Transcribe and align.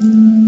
Mm-hmm. 0.00 0.47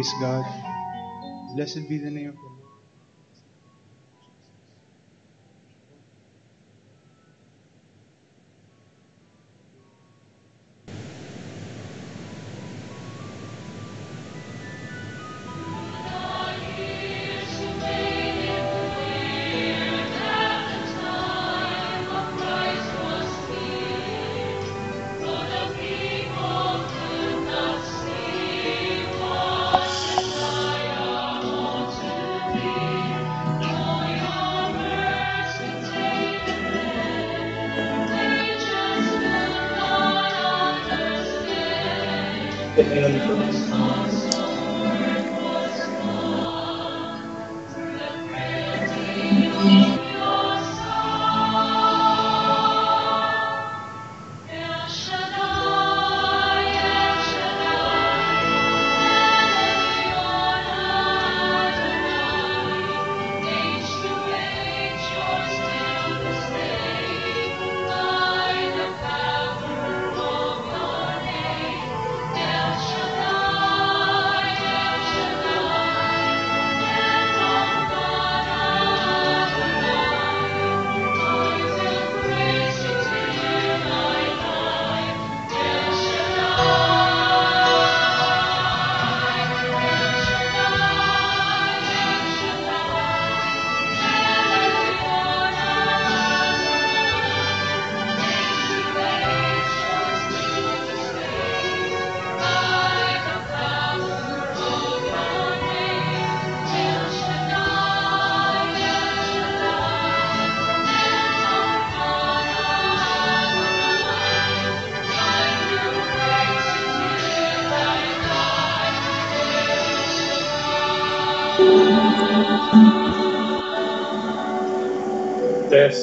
Praise 0.00 0.14
God. 0.18 0.46
Blessed 1.54 1.86
be 1.86 1.98
the 1.98 2.10
name 2.10 2.30
of 2.30 2.36
the 2.36 2.49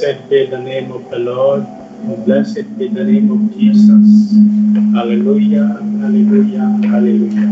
Blessed 0.08 0.30
be 0.32 0.46
the 0.48 0.64
name 0.64 0.88
of 0.96 1.04
the 1.12 1.20
Lord. 1.20 1.68
Blessed 2.24 2.64
be 2.80 2.88
the 2.88 3.04
name 3.04 3.28
of 3.28 3.52
Jesus. 3.52 4.32
Hallelujah, 4.96 5.68
hallelujah, 6.00 6.64
hallelujah. 6.88 7.52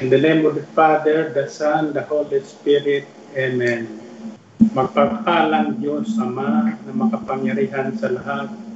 In 0.00 0.08
the 0.08 0.16
name 0.16 0.48
of 0.48 0.56
the 0.56 0.64
Father, 0.72 1.28
the 1.36 1.44
Son, 1.52 1.92
the 1.92 2.00
Holy 2.08 2.40
Spirit. 2.48 3.04
Amen. 3.36 3.92
Magpagpalang 4.72 5.84
Diyos 5.84 6.16
Ama 6.16 6.80
na 6.80 6.92
makapangyarihan 6.96 7.92
sa 8.00 8.08
lahat. 8.08 8.71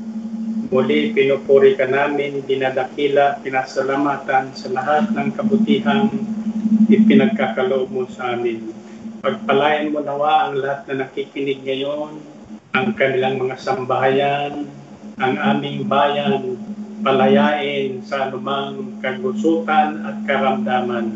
Muli 0.66 1.14
pinupuri 1.14 1.78
ka 1.78 1.86
namin, 1.86 2.42
dinadakila, 2.42 3.38
pinasalamatan 3.38 4.50
sa 4.50 4.68
lahat 4.74 5.14
ng 5.14 5.30
kabutihang 5.38 6.10
ipinagkakaloob 6.90 7.86
mo 7.86 8.02
sa 8.10 8.34
amin. 8.34 8.74
Pagpalain 9.22 9.94
mo 9.94 10.02
nawa 10.02 10.50
ang 10.50 10.58
lahat 10.58 10.90
na 10.90 11.06
nakikinig 11.06 11.62
ngayon, 11.62 12.18
ang 12.74 12.88
kanilang 12.98 13.38
mga 13.38 13.62
sambahayan, 13.62 14.66
ang 15.22 15.34
aming 15.38 15.86
bayan, 15.86 16.58
palayain 17.06 18.02
sa 18.02 18.26
anumang 18.26 18.98
kagusutan 18.98 20.02
at 20.02 20.18
karamdaman. 20.26 21.06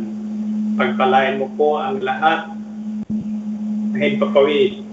Pagpalain 0.79 1.43
mo 1.43 1.51
po 1.59 1.75
ang 1.75 1.99
lahat 1.99 2.55
na 3.91 3.99
hipapawid 3.99 4.87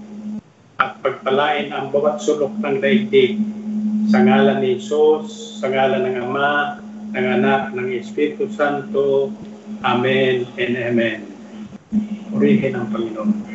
at 0.82 0.98
pagpalain 0.98 1.70
ang 1.70 1.94
bawat 1.94 2.18
sulok 2.18 2.58
ng 2.58 2.82
daigdig 2.82 3.57
sa 4.08 4.24
ngalan 4.24 4.64
ni 4.64 4.80
Jesus, 4.80 5.60
sa 5.60 5.68
ngalan 5.68 6.08
ng 6.08 6.16
Ama, 6.24 6.80
ng 7.12 7.26
Anak, 7.40 7.76
ng 7.76 7.92
Espiritu 7.92 8.48
Santo. 8.48 9.28
Amen 9.84 10.48
and 10.56 10.74
Amen. 10.80 11.28
Purihin 12.32 12.72
ang 12.72 12.88
Panginoon. 12.88 13.47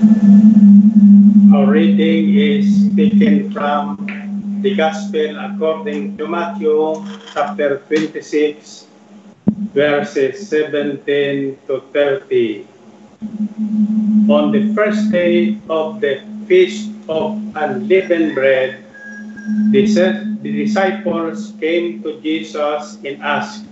Our 0.00 1.68
reading 1.68 2.32
is 2.32 2.88
taken 2.96 3.52
from 3.52 4.00
the 4.64 4.72
Gospel 4.72 5.36
according 5.36 6.16
to 6.16 6.24
Matthew 6.24 7.04
chapter 7.36 7.84
26, 7.84 8.88
verses 9.76 10.48
17 10.48 11.60
to 11.68 11.84
30. 11.92 12.64
On 14.32 14.48
the 14.48 14.72
first 14.72 15.12
day 15.12 15.60
of 15.68 16.00
the 16.00 16.24
Feast 16.48 16.88
of 17.04 17.36
Unleavened 17.52 18.32
Bread, 18.32 18.80
the 19.68 19.84
disciples 20.40 21.52
came 21.60 22.00
to 22.08 22.16
Jesus 22.24 22.96
and 23.04 23.20
asked, 23.20 23.68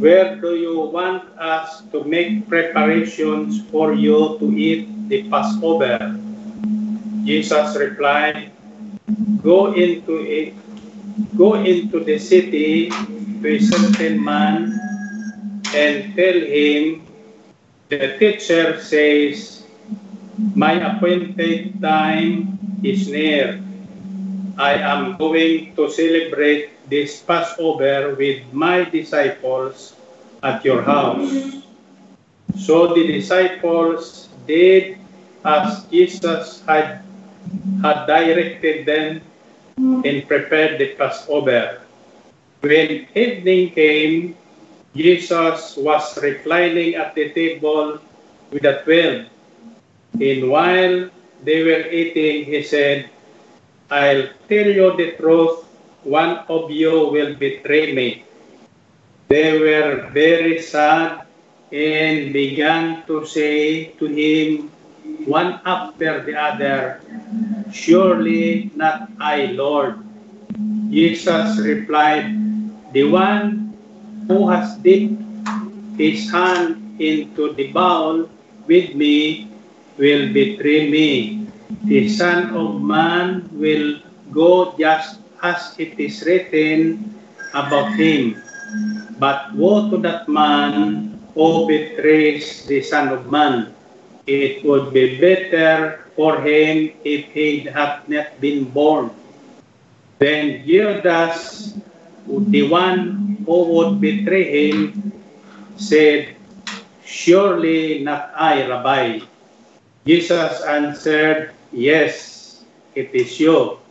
Where 0.00 0.40
do 0.40 0.56
you 0.56 0.80
want 0.88 1.28
us 1.36 1.84
to 1.92 2.08
make 2.08 2.48
preparations 2.48 3.60
for 3.68 3.92
you 3.92 4.40
to 4.40 4.48
eat 4.56 4.88
the 5.10 5.26
Passover? 5.26 6.14
Jesus 7.26 7.74
replied, 7.74 8.54
Go 9.42 9.74
into 9.74 10.22
it, 10.22 10.54
go 11.36 11.58
into 11.58 12.00
the 12.06 12.18
city 12.18 12.88
to 13.42 13.46
a 13.46 13.58
certain 13.58 14.22
man 14.22 14.78
and 15.74 16.14
tell 16.14 16.38
him, 16.38 17.02
the 17.90 18.14
teacher 18.22 18.78
says, 18.78 19.66
My 20.54 20.78
appointed 20.78 21.82
time 21.82 22.58
is 22.86 23.10
near. 23.10 23.58
I 24.56 24.78
am 24.78 25.18
going 25.18 25.74
to 25.74 25.90
celebrate 25.90 26.70
this 26.88 27.18
Passover 27.22 28.14
with 28.14 28.46
my 28.52 28.84
disciples 28.84 29.96
at 30.42 30.64
your 30.64 30.82
house. 30.82 31.64
So 32.58 32.92
the 32.94 33.06
disciples 33.06 34.28
did 34.46 34.99
as 35.44 35.84
Jesus 35.90 36.62
had, 36.66 37.02
had 37.82 38.06
directed 38.06 38.86
them 38.86 39.20
and 39.76 40.28
prepared 40.28 40.78
the 40.78 40.94
Passover. 40.94 41.80
When 42.60 43.06
evening 43.14 43.70
came, 43.70 44.36
Jesus 44.94 45.76
was 45.76 46.18
reclining 46.20 46.94
at 46.94 47.14
the 47.14 47.30
table 47.30 47.98
with 48.50 48.62
the 48.62 48.82
twelve. 48.84 49.26
And 50.20 50.50
while 50.50 51.08
they 51.42 51.62
were 51.62 51.86
eating, 51.88 52.44
he 52.44 52.62
said, 52.62 53.08
I'll 53.90 54.28
tell 54.48 54.66
you 54.66 54.96
the 54.96 55.12
truth, 55.16 55.64
one 56.02 56.44
of 56.48 56.70
you 56.70 57.08
will 57.08 57.34
betray 57.34 57.94
me. 57.94 58.24
They 59.28 59.58
were 59.58 60.10
very 60.12 60.60
sad 60.60 61.26
and 61.72 62.32
began 62.32 63.06
to 63.06 63.24
say 63.24 63.94
to 63.96 64.06
him, 64.06 64.70
one 65.26 65.60
after 65.64 66.22
the 66.22 66.34
other, 66.36 67.00
Surely 67.72 68.70
not 68.74 69.08
I, 69.20 69.54
Lord. 69.54 70.02
Jesus 70.90 71.58
replied, 71.62 72.34
The 72.92 73.06
one 73.06 73.70
who 74.26 74.50
has 74.50 74.74
dipped 74.82 75.22
his 75.96 76.30
hand 76.30 76.98
into 76.98 77.54
the 77.54 77.70
bowl 77.70 78.28
with 78.66 78.94
me 78.94 79.48
will 79.96 80.32
betray 80.32 80.90
me. 80.90 81.46
The 81.86 82.08
Son 82.10 82.50
of 82.50 82.82
Man 82.82 83.46
will 83.54 84.02
go 84.34 84.74
just 84.78 85.22
as 85.42 85.78
it 85.78 85.98
is 85.98 86.22
written 86.26 87.14
about 87.54 87.94
him. 87.94 88.42
But 89.18 89.54
woe 89.54 89.90
to 89.90 89.96
that 90.02 90.28
man 90.28 91.18
who 91.34 91.66
betrays 91.66 92.66
the 92.66 92.82
Son 92.82 93.08
of 93.14 93.30
Man. 93.30 93.74
It 94.30 94.62
would 94.62 94.94
be 94.94 95.18
better 95.18 96.06
for 96.14 96.38
him 96.38 96.94
if 97.02 97.34
he 97.34 97.66
had 97.66 98.06
not 98.06 98.38
been 98.38 98.70
born. 98.70 99.10
Then 100.22 100.62
Judas, 100.62 101.74
the 102.30 102.62
one 102.70 103.42
who 103.42 103.58
would 103.74 103.98
betray 103.98 104.70
him, 104.70 105.10
said, 105.74 106.38
Surely 107.02 108.06
not 108.06 108.30
I, 108.38 108.70
Rabbi. 108.70 109.26
Jesus 110.06 110.62
answered, 110.62 111.50
Yes, 111.74 112.62
it 112.94 113.10
is 113.10 113.34
you. 113.42 113.82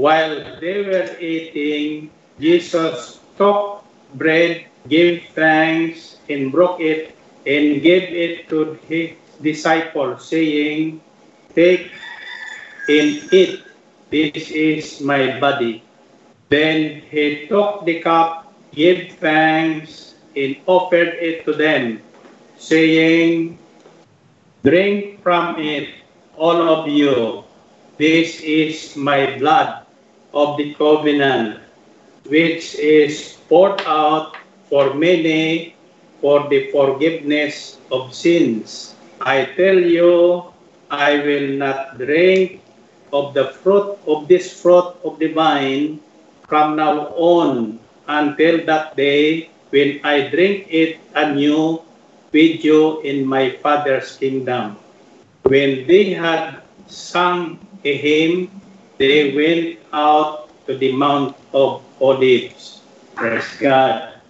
While 0.00 0.64
they 0.64 0.80
were 0.80 1.12
eating, 1.20 2.08
Jesus 2.40 3.20
took 3.36 3.84
bread, 4.16 4.64
gave 4.88 5.28
thanks, 5.36 6.16
and 6.32 6.48
broke 6.48 6.80
it, 6.80 7.12
and 7.44 7.84
gave 7.84 8.08
it 8.08 8.48
to 8.48 8.80
his 8.88 9.12
disciples, 9.42 10.28
saying, 10.28 11.00
Take 11.54 11.90
and 12.88 13.22
eat. 13.32 13.62
This 14.10 14.50
is 14.50 15.00
my 15.00 15.40
body. 15.40 15.82
Then 16.50 17.02
he 17.10 17.46
took 17.48 17.84
the 17.84 18.00
cup, 18.00 18.52
gave 18.74 19.16
thanks, 19.18 20.14
and 20.36 20.56
offered 20.66 21.18
it 21.18 21.44
to 21.46 21.52
them, 21.52 22.02
saying, 22.58 23.58
Drink 24.62 25.22
from 25.22 25.58
it, 25.58 25.88
all 26.36 26.60
of 26.62 26.88
you. 26.88 27.44
This 27.98 28.40
is 28.40 28.96
my 28.96 29.38
blood 29.38 29.86
of 30.32 30.56
the 30.58 30.74
covenant, 30.74 31.60
which 32.26 32.74
is 32.74 33.38
poured 33.48 33.80
out 33.86 34.36
for 34.68 34.94
many 34.94 35.74
for 36.20 36.48
the 36.48 36.70
forgiveness 36.72 37.78
of 37.92 38.14
sins. 38.14 38.93
I 39.24 39.48
tell 39.56 39.80
you, 39.80 40.52
I 40.92 41.16
will 41.24 41.56
not 41.56 41.96
drink 41.96 42.60
of 43.08 43.32
the 43.32 43.56
fruit 43.64 43.96
of 44.04 44.28
this 44.28 44.52
fruit 44.60 45.00
of 45.00 45.16
the 45.16 45.32
vine 45.32 45.98
from 46.44 46.76
now 46.76 47.08
on 47.16 47.80
until 48.04 48.60
that 48.68 48.92
day 49.00 49.48
when 49.72 49.98
I 50.04 50.28
drink 50.28 50.68
it 50.68 51.00
anew 51.16 51.80
with 52.36 52.60
you 52.60 53.00
in 53.00 53.24
my 53.24 53.56
Father's 53.64 54.12
kingdom. 54.20 54.76
When 55.48 55.88
they 55.88 56.12
had 56.12 56.60
sung 56.86 57.58
a 57.80 57.96
hymn, 57.96 58.52
they 59.00 59.32
went 59.32 59.80
out 59.92 60.52
to 60.68 60.76
the 60.76 60.92
Mount 60.92 61.32
of 61.56 61.80
Olives. 61.96 62.84
Praise 63.16 63.48
God. 63.56 64.20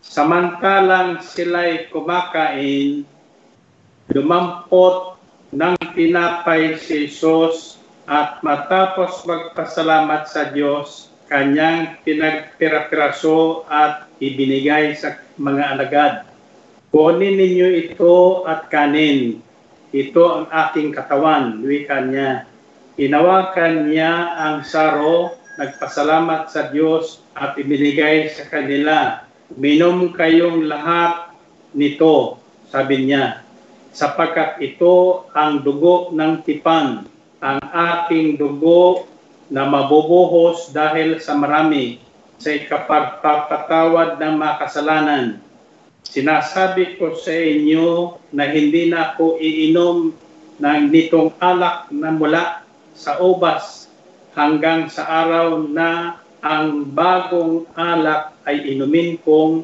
Samantalang 0.00 1.24
sila'y 1.24 1.88
kumakain, 1.92 3.04
lumampot 4.10 5.14
ng 5.54 5.76
tinapay 5.94 6.74
si 6.80 7.06
Jesus 7.06 7.78
at 8.08 8.42
matapos 8.42 9.22
magpasalamat 9.22 10.26
sa 10.26 10.50
Diyos, 10.50 11.12
kanyang 11.30 12.02
pinagpirapiraso 12.02 13.64
at 13.70 14.10
ibinigay 14.18 14.98
sa 14.98 15.22
mga 15.38 15.64
alagad. 15.76 16.14
Kunin 16.92 17.40
ninyo 17.40 17.68
ito 17.72 18.44
at 18.44 18.68
kanin. 18.68 19.40
Ito 19.92 20.22
ang 20.28 20.46
aking 20.48 20.92
katawan, 20.92 21.64
wika 21.64 22.04
niya. 22.04 22.44
Inawakan 23.00 23.88
niya 23.88 24.12
ang 24.36 24.56
saro, 24.64 25.36
nagpasalamat 25.56 26.52
sa 26.52 26.68
Diyos 26.68 27.24
at 27.32 27.56
ibinigay 27.56 28.28
sa 28.28 28.44
kanila. 28.48 29.24
Minom 29.56 30.12
kayong 30.12 30.68
lahat 30.68 31.32
nito, 31.72 32.40
sabi 32.68 33.08
niya, 33.08 33.40
sapagkat 33.92 34.58
ito 34.64 35.28
ang 35.36 35.60
dugo 35.60 36.10
ng 36.16 36.40
tipan, 36.42 37.04
ang 37.44 37.60
aking 37.60 38.40
dugo 38.40 39.04
na 39.52 39.68
mabubuhos 39.68 40.72
dahil 40.72 41.20
sa 41.20 41.36
marami 41.36 42.00
sa 42.40 42.56
ikapagpapatawad 42.56 44.16
ng 44.16 44.34
mga 44.40 44.54
kasalanan. 44.64 45.24
Sinasabi 46.02 46.98
ko 46.98 47.14
sa 47.14 47.30
inyo 47.30 48.18
na 48.34 48.48
hindi 48.50 48.90
na 48.90 49.14
ako 49.14 49.38
iinom 49.38 50.10
ng 50.58 50.82
nitong 50.90 51.36
alak 51.38 51.92
na 51.94 52.10
mula 52.10 52.44
sa 52.96 53.20
ubas 53.22 53.86
hanggang 54.32 54.88
sa 54.88 55.04
araw 55.04 55.68
na 55.68 56.18
ang 56.42 56.88
bagong 56.90 57.68
alak 57.78 58.34
ay 58.48 58.74
inumin 58.74 59.20
kong 59.22 59.62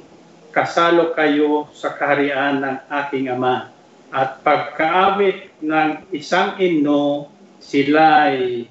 kasalo 0.54 1.12
kayo 1.16 1.66
sa 1.74 1.96
kaharian 1.96 2.62
ng 2.62 2.76
aking 2.86 3.28
ama. 3.32 3.77
At 4.08 4.40
pagkaawit 4.40 5.60
ng 5.60 5.90
isang 6.16 6.56
ino, 6.56 7.28
sila 7.60 8.32
ay 8.32 8.64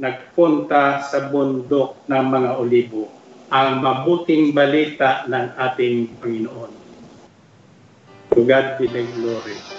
nagpunta 0.00 1.04
sa 1.04 1.28
bundok 1.28 2.08
ng 2.08 2.24
mga 2.24 2.50
olibo. 2.56 3.10
Ang 3.52 3.84
mabuting 3.84 4.56
balita 4.56 5.28
ng 5.28 5.46
ating 5.56 6.20
Panginoon. 6.20 6.72
To 8.32 8.40
God 8.44 8.76
be 8.80 8.86
the 8.88 9.04
glory. 9.16 9.77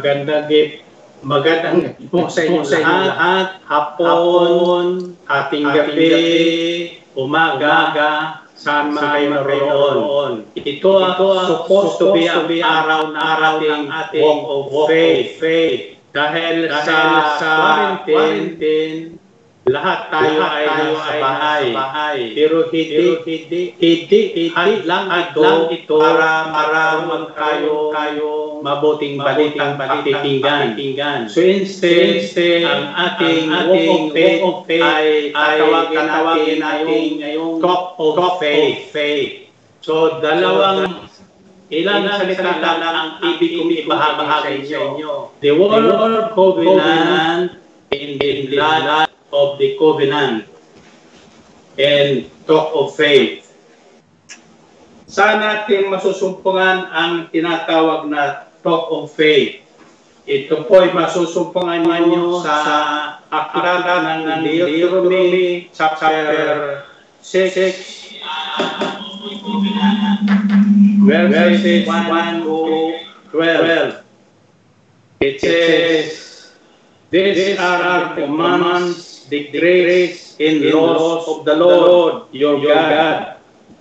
Maganda 0.00 0.48
gip. 0.48 0.88
Magandang 1.20 2.00
po 2.08 2.32
sa 2.32 2.40
inyo 2.48 2.64
lahat, 2.64 3.60
hapon, 3.68 5.12
ating 5.28 5.68
gabi, 5.68 6.08
umaga, 7.12 8.40
saan 8.56 8.96
man 8.96 9.04
kayo 9.04 9.36
naroon. 9.68 10.48
Ito 10.56 10.90
ang 10.96 11.20
supposed 11.44 12.00
to 12.00 12.16
be 12.16 12.24
ang 12.24 12.48
araw 12.48 13.12
na 13.12 13.20
araw 13.36 13.54
ng 13.60 13.84
ating 13.92 14.24
walk 14.48 14.88
of 14.88 14.88
faith. 15.36 16.00
Dahil 16.16 16.72
sa, 16.72 16.96
sa 17.36 17.52
quarantine, 18.00 19.20
lahat 19.68 20.08
tayo 20.08 20.40
ay 20.40 20.64
nasa 20.64 21.12
bahay. 21.20 22.32
Pero 22.32 22.64
hindi, 22.72 23.20
hindi, 23.20 23.60
hindi, 23.76 24.20
hindi 24.32 24.72
lang 24.88 25.04
ito, 25.12 25.44
lang 25.44 25.68
ito 25.68 25.96
para 26.00 26.48
maramang 26.48 27.26
tayo, 27.36 27.92
tayo 27.92 28.28
mabuting 28.64 29.20
balitang 29.20 29.76
pakikinggan. 29.76 31.28
So 31.28 31.44
instead, 31.44 32.24
instead 32.24 32.64
ang 32.64 32.88
ating, 32.96 33.52
ating 33.52 34.16
walk 34.16 34.40
of 34.48 34.56
faith 34.64 34.84
ay 34.84 35.28
tatawagin 35.36 36.06
natin 36.08 36.56
natin 36.64 37.04
ngayong 37.20 37.54
talk 37.60 38.00
of 38.00 38.40
faith. 38.40 38.88
faith. 38.88 39.52
So 39.84 40.24
dalawang 40.24 41.04
ilang 41.68 42.08
salita 42.08 42.80
lang 42.80 42.96
ang 42.96 43.10
ibig 43.28 43.60
kong 43.60 43.72
ibahagi 43.76 44.64
sa 44.64 44.80
inyo. 44.96 45.36
The 45.44 45.52
word 45.52 46.32
covenant 46.32 47.60
in 47.92 48.16
the 48.16 48.30
blood 48.48 49.10
of 49.30 49.58
the 49.58 49.74
covenant 49.78 50.46
and 51.78 52.30
talk 52.46 52.74
of 52.74 52.94
faith. 52.94 53.46
Saan 55.10 55.42
natin 55.42 55.90
masusumpungan 55.90 56.86
ang 56.90 57.26
tinatawag 57.34 58.06
na 58.06 58.46
talk 58.62 58.90
of 58.94 59.10
faith? 59.10 59.62
Ito 60.30 60.68
po 60.70 60.84
ay 60.84 60.94
masusumpungan 60.94 61.82
ninyo 61.82 62.38
sa 62.44 62.54
aklat 63.26 63.82
ng 64.26 64.46
Deuteronomy 64.46 65.66
chapter 65.74 66.86
6 67.22 68.10
verses 71.02 71.86
1 71.86 72.42
to 72.42 72.56
12. 73.32 74.04
It 75.20 75.40
says, 75.40 76.52
These 77.10 77.58
are 77.58 77.82
our 77.82 78.14
commandments, 78.14 79.19
decrees, 79.30 80.36
and 80.40 80.60
laws 80.70 81.28
of 81.28 81.44
the 81.44 81.54
Lord 81.54 82.24
your 82.32 82.60
God, 82.60 83.36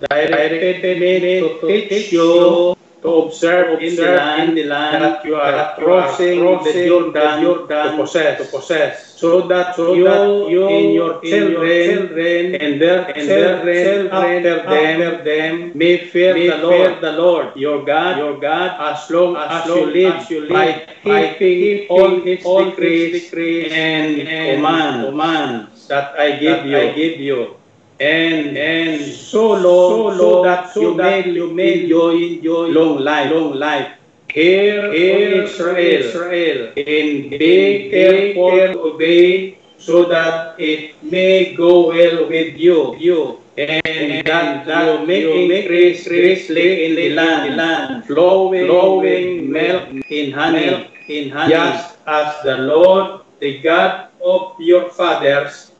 directed 0.10 1.00
me 1.00 1.40
to 1.42 1.60
teach 1.90 2.14
you 2.14 2.76
to 3.02 3.10
observe 3.24 3.82
in 3.82 3.96
the 3.96 4.04
land, 4.04 4.58
the 4.58 4.64
land 4.64 5.04
that 5.04 5.26
you 5.26 5.36
are 5.36 5.76
crossing, 5.76 6.40
the 6.40 6.86
Jordan, 6.88 7.44
to 7.68 7.96
possess, 7.96 8.38
to 8.40 8.46
possess, 8.46 9.16
so 9.16 9.48
that 9.48 9.76
so 9.76 9.94
you, 9.94 10.04
that 10.04 10.50
you 10.50 10.68
and 10.68 10.94
your 10.94 11.22
children, 11.22 11.86
children 11.88 12.56
and 12.56 12.82
their 12.82 13.08
and 13.16 13.28
children, 13.28 14.08
after, 14.12 14.64
them, 14.64 14.68
after 14.68 15.24
them 15.24 15.72
may 15.76 15.98
fear, 15.98 16.34
may 16.34 16.50
the, 16.50 16.58
Lord, 16.58 17.02
the 17.02 17.12
Lord. 17.14 17.56
Your 17.56 17.86
God, 17.86 18.18
your 18.18 18.40
God, 18.40 18.76
as 18.94 19.10
long 19.10 19.36
as, 19.38 19.66
you 19.68 19.86
live, 19.86 20.30
you 20.30 20.42
live 20.42 20.90
by 21.04 21.34
keeping 21.40 21.88
all 21.90 22.22
His 22.22 22.46
all 22.46 22.66
decrees, 22.66 23.24
decrees 23.24 23.72
and, 23.72 24.28
and 24.28 24.58
command, 24.58 25.06
commands 25.06 25.88
that 25.88 26.20
I 26.20 26.32
give 26.36 26.66
you, 26.66 26.78
I 26.78 26.92
give 26.92 27.20
you 27.20 27.59
and 28.00 28.58
and 28.58 29.04
so 29.14 29.54
long, 29.54 30.18
so, 30.18 30.44
that 30.44 30.74
so 30.74 30.82
you 30.82 30.96
may 30.96 31.30
you 31.30 31.54
may 31.54 31.84
enjoy, 31.84 32.16
enjoy 32.16 32.68
long 32.68 33.00
life, 33.00 33.32
long 33.32 33.54
life. 33.54 33.92
Hear, 34.30 34.94
hear 34.94 35.44
Israel, 35.44 35.78
Israel, 35.78 36.68
and 36.78 37.30
be 37.32 37.90
careful 37.90 38.52
to 38.52 38.80
obey, 38.94 39.58
so 39.78 40.06
that 40.06 40.60
it 40.60 41.02
may 41.04 41.56
go 41.56 41.88
well 41.90 42.30
with 42.30 42.56
you, 42.56 42.96
you, 42.98 43.42
and 43.58 44.26
that, 44.28 44.66
that 44.68 45.02
you 45.02 45.08
may 45.08 45.62
increase 45.62 46.08
richly 46.08 46.86
in 46.86 46.96
the 46.96 47.10
land, 47.16 47.58
land. 47.58 48.06
Flowing, 48.06 48.68
flowing 48.68 49.52
milk 49.52 49.90
in 50.10 50.32
honey, 50.32 50.88
in 51.10 51.32
honey, 51.32 51.50
just 51.50 51.98
as 52.06 52.44
the 52.44 52.58
Lord, 52.58 53.22
the 53.40 53.60
God 53.60 54.10
of 54.24 54.56
your 54.60 54.90
fathers, 54.90 55.72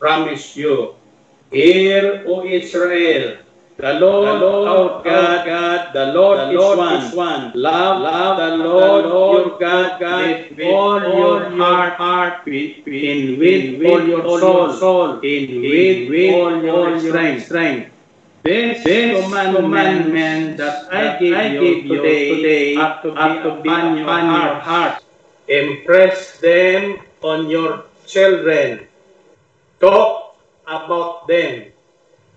promised 0.00 0.56
you. 0.56 0.96
Hear, 1.52 2.24
O 2.26 2.44
Israel, 2.46 3.36
The 3.76 3.94
Lord, 3.94 4.28
The 4.28 4.46
Lord 4.46 4.68
our 4.68 5.04
God, 5.04 5.46
God, 5.46 5.92
the 5.94 6.06
Lord, 6.12 6.38
the 6.38 6.50
is, 6.52 6.56
Lord 6.56 6.78
one. 6.78 7.02
is 7.02 7.12
one. 7.14 7.52
Love, 7.54 8.02
Love 8.02 8.36
the 8.38 8.56
the 8.56 8.64
Lord, 8.64 9.04
Lord 9.06 9.32
your 9.32 9.58
God, 9.58 10.00
God 10.00 10.26
with, 10.56 10.60
all 10.64 11.00
your 11.00 11.50
heart, 11.50 11.94
heart, 11.94 12.46
with, 12.46 12.86
in 12.86 13.38
with, 13.38 13.78
with 13.78 13.86
all 13.86 14.00
your 14.08 14.22
soul, 14.40 14.72
soul, 14.72 15.20
in 15.20 15.60
with, 15.60 16.08
with 16.08 16.30
all 16.34 16.62
your 16.62 17.00
strength. 17.00 17.44
strength. 17.46 17.90
This, 18.44 18.82
This 18.84 19.24
commandment, 19.24 19.56
commandment 19.56 20.56
that 20.58 20.90
that 20.90 21.22
I 21.32 21.46
I 21.46 21.48
give 21.48 21.60
give 21.60 21.84
you 21.86 21.96
today, 21.96 22.28
today 22.36 22.76
are 22.76 23.02
to 23.02 23.10
be 23.12 23.18
are 23.18 23.42
to 23.42 23.50
be 23.62 23.68
upon 23.70 23.96
your 23.96 24.04
upon 24.04 24.24
your 24.42 24.54
heart. 24.60 25.02
Impress 25.48 26.38
them 26.40 26.98
on 27.22 27.50
your 27.50 27.84
children. 28.06 28.86
Talk 29.80 30.21
about 30.72 31.28
them 31.28 31.68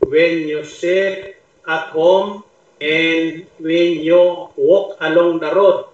when 0.04 0.48
you 0.48 0.64
sit 0.64 1.42
at 1.68 1.90
home 1.96 2.44
and 2.82 3.48
when 3.60 4.04
you 4.04 4.52
walk 4.56 4.98
along 5.00 5.40
the 5.40 5.56
road, 5.56 5.86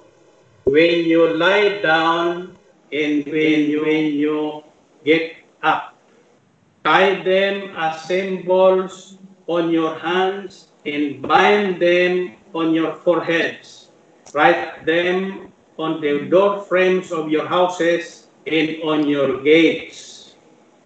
when 0.65 1.05
you 1.05 1.37
lie 1.37 1.79
down 1.81 2.57
and 2.91 3.25
when 3.25 3.69
you, 3.69 3.85
when 3.85 4.05
you 4.13 4.63
get 5.05 5.35
up. 5.63 5.95
Tie 6.83 7.21
them 7.23 7.75
as 7.77 8.01
symbols 8.03 9.17
on 9.47 9.69
your 9.69 9.95
hands 9.99 10.69
and 10.85 11.21
bind 11.21 11.79
them 11.79 12.33
on 12.53 12.73
your 12.73 12.95
foreheads. 12.95 13.89
Write 14.33 14.85
them 14.85 15.51
on 15.77 16.01
the 16.01 16.25
door 16.25 16.61
frames 16.65 17.11
of 17.11 17.29
your 17.29 17.45
houses 17.47 18.27
and 18.47 18.81
on 18.83 19.07
your 19.07 19.41
gates. 19.43 20.35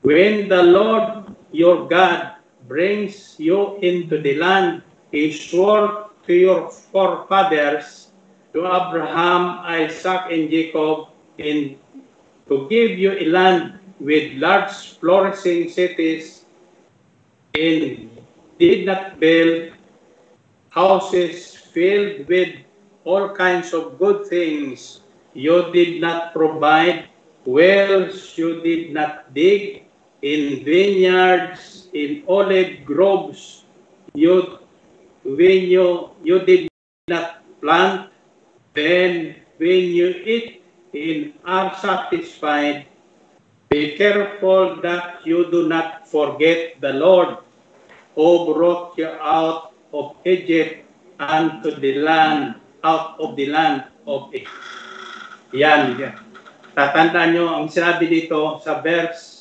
When 0.02 0.50
the 0.50 0.62
Lord 0.62 1.25
your 1.56 1.88
God 1.88 2.36
brings 2.68 3.36
you 3.40 3.78
into 3.80 4.20
the 4.22 4.36
land 4.36 4.84
he 5.12 5.32
swore 5.32 6.12
to 6.28 6.34
your 6.34 6.70
forefathers, 6.70 8.12
to 8.54 8.68
Abraham, 8.68 9.64
Isaac, 9.64 10.28
and 10.32 10.50
Jacob, 10.50 11.08
and 11.40 11.78
to 12.50 12.68
give 12.70 13.00
you 13.00 13.14
a 13.14 13.26
land 13.32 13.80
with 14.00 14.34
large 14.36 15.00
flourishing 15.00 15.70
cities, 15.70 16.44
and 17.54 18.10
did 18.60 18.86
not 18.86 19.20
build 19.20 19.72
houses 20.70 21.56
filled 21.56 22.28
with 22.28 22.56
all 23.06 23.30
kinds 23.30 23.74
of 23.74 23.98
good 23.98 24.28
things. 24.28 25.02
You 25.34 25.72
did 25.72 26.02
not 26.02 26.34
provide 26.34 27.08
wells, 27.46 28.38
you 28.38 28.60
did 28.62 28.92
not 28.92 29.34
dig 29.34 29.85
in 30.26 30.66
vineyards, 30.66 31.86
in 31.94 32.26
olive 32.26 32.82
groves. 32.82 33.70
You, 34.18 34.58
when 35.22 35.70
you, 35.70 36.18
you 36.26 36.42
did 36.42 36.66
not 37.08 37.46
plant, 37.62 38.10
then 38.74 39.38
when 39.62 39.84
you 39.94 40.10
eat 40.26 40.66
and 40.98 41.38
are 41.46 41.78
satisfied, 41.78 42.90
be 43.70 43.94
careful 43.98 44.82
that 44.82 45.22
you 45.26 45.52
do 45.52 45.70
not 45.70 46.10
forget 46.10 46.82
the 46.82 46.94
Lord 46.94 47.38
who 48.16 48.54
brought 48.54 48.98
you 48.98 49.14
out 49.22 49.78
of 49.94 50.16
Egypt 50.26 50.90
and 51.20 51.62
to 51.62 51.76
the 51.78 52.02
land, 52.02 52.56
out 52.84 53.20
of 53.20 53.36
the 53.36 53.46
land 53.46 53.84
of 54.08 54.34
Egypt. 54.34 54.50
Yan. 55.54 56.02
Tatandaan 56.76 57.36
nyo 57.36 57.46
ang 57.52 57.68
sinabi 57.72 58.10
dito 58.10 58.60
sa 58.60 58.82
verse 58.84 59.35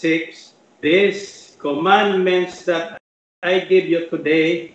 6, 0.00 0.56
These 0.80 1.60
commandments 1.60 2.64
that 2.64 2.96
I 3.44 3.68
give 3.68 3.84
you 3.84 4.08
today 4.08 4.72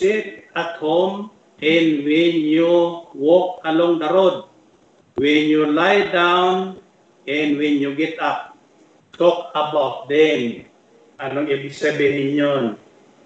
sit 0.00 0.48
at 0.56 0.80
home 0.80 1.28
and 1.60 2.08
when 2.08 2.32
you 2.40 3.04
walk 3.12 3.60
along 3.68 4.00
the 4.00 4.08
road, 4.08 4.48
when 5.20 5.44
you 5.44 5.68
lie 5.68 6.08
down 6.08 6.80
and 7.28 7.60
when 7.60 7.84
you 7.84 7.92
get 7.92 8.16
up, 8.16 8.56
talk 9.12 9.52
about 9.52 10.08
them. 10.08 10.64
Anong 11.20 11.52
ibig 11.52 11.76
sabihin 11.76 12.32
yun? 12.32 12.64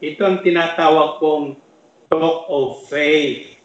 Ito 0.02 0.20
ang 0.26 0.38
tinatawag 0.42 1.22
kong 1.22 1.67
talk 2.08 2.48
of 2.48 2.88
faith. 2.88 3.56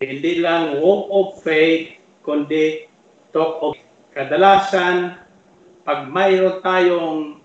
Hindi 0.00 0.40
lang 0.40 0.80
walk 0.80 1.04
of 1.12 1.28
faith, 1.44 1.92
kundi 2.24 2.88
talk 3.34 3.60
of 3.60 3.74
Kadalasan, 4.10 5.22
pag 5.86 6.10
mayroon 6.10 6.58
tayong 6.66 7.38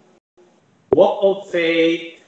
walk 0.90 1.18
of 1.22 1.38
faith, 1.54 2.26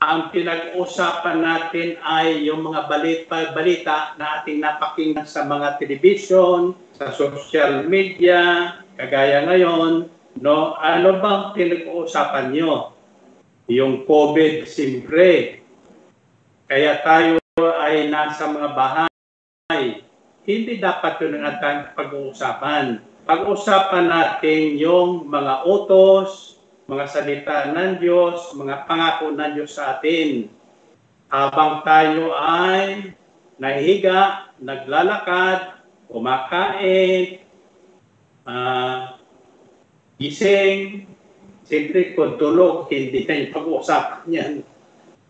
ang 0.00 0.32
pinag-usapan 0.32 1.44
natin 1.44 2.00
ay 2.00 2.48
yung 2.48 2.64
mga 2.64 2.88
balita, 2.88 3.52
balita 3.52 4.16
na 4.16 4.40
ating 4.40 4.64
napakinggan 4.64 5.28
sa 5.28 5.44
mga 5.44 5.76
television, 5.76 6.72
sa 6.96 7.12
social 7.12 7.84
media, 7.84 8.72
kagaya 8.96 9.44
ngayon, 9.44 10.08
no? 10.40 10.76
Ano 10.80 11.20
bang 11.20 11.52
pinag-uusapan 11.52 12.52
nyo? 12.52 12.96
Yung 13.68 14.08
COVID, 14.08 14.64
siyempre. 14.64 15.60
Kaya 16.74 16.98
tayo 17.06 17.38
ay 17.86 18.10
nasa 18.10 18.50
mga 18.50 18.74
bahay. 18.74 20.02
Hindi 20.42 20.82
dapat 20.82 21.22
yun 21.22 21.38
ang 21.38 21.54
ating 21.54 21.94
pag-uusapan. 21.94 22.98
Pag-usapan 23.22 24.10
natin 24.10 24.74
yung 24.74 25.30
mga 25.30 25.70
utos, 25.70 26.58
mga 26.90 27.06
salita 27.06 27.70
ng 27.70 28.02
Diyos, 28.02 28.50
mga 28.58 28.90
pangako 28.90 29.30
ng 29.30 29.54
Diyos 29.54 29.78
sa 29.78 29.94
atin. 29.94 30.50
Habang 31.30 31.86
tayo 31.86 32.34
ay 32.34 33.14
nahihiga, 33.62 34.50
naglalakad, 34.58 35.78
kumakain, 36.10 37.38
ah, 38.50 39.14
gising, 40.18 41.06
siyempre 41.62 42.18
kung 42.18 42.34
tulog, 42.34 42.90
hindi 42.90 43.22
na 43.22 43.46
yung 43.46 43.54
pag-uusapan 43.54 44.26
yan. 44.26 44.54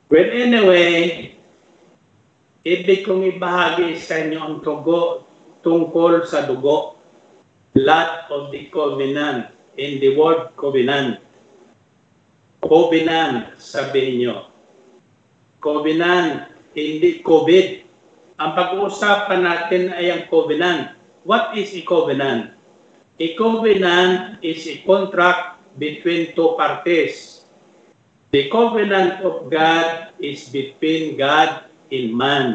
Well, 0.08 0.30
anyway, 0.32 1.33
ibig 2.64 3.04
kong 3.04 3.28
ibahagi 3.36 4.00
sa 4.00 4.24
inyo 4.24 4.40
ang 4.40 4.56
tugo 4.64 5.28
tungkol 5.60 6.24
sa 6.24 6.48
dugo. 6.48 6.96
Lot 7.76 8.32
of 8.32 8.48
the 8.54 8.72
covenant 8.72 9.52
in 9.76 10.00
the 10.00 10.16
word 10.16 10.56
covenant. 10.56 11.20
Covenant, 12.64 13.60
sabihin 13.60 14.24
nyo. 14.24 14.36
Covenant, 15.60 16.48
hindi 16.72 17.20
COVID. 17.20 17.84
Ang 18.40 18.50
pag-uusapan 18.56 19.40
natin 19.44 19.92
ay 19.92 20.08
ang 20.08 20.24
covenant. 20.32 20.96
What 21.28 21.52
is 21.58 21.76
a 21.76 21.82
covenant? 21.84 22.56
A 23.20 23.26
covenant 23.36 24.40
is 24.40 24.64
a 24.66 24.80
contract 24.82 25.60
between 25.76 26.32
two 26.32 26.56
parties. 26.56 27.46
The 28.34 28.50
covenant 28.50 29.22
of 29.22 29.50
God 29.52 30.14
is 30.18 30.50
between 30.50 31.14
God 31.14 31.70
and 31.92 32.10
man. 32.14 32.46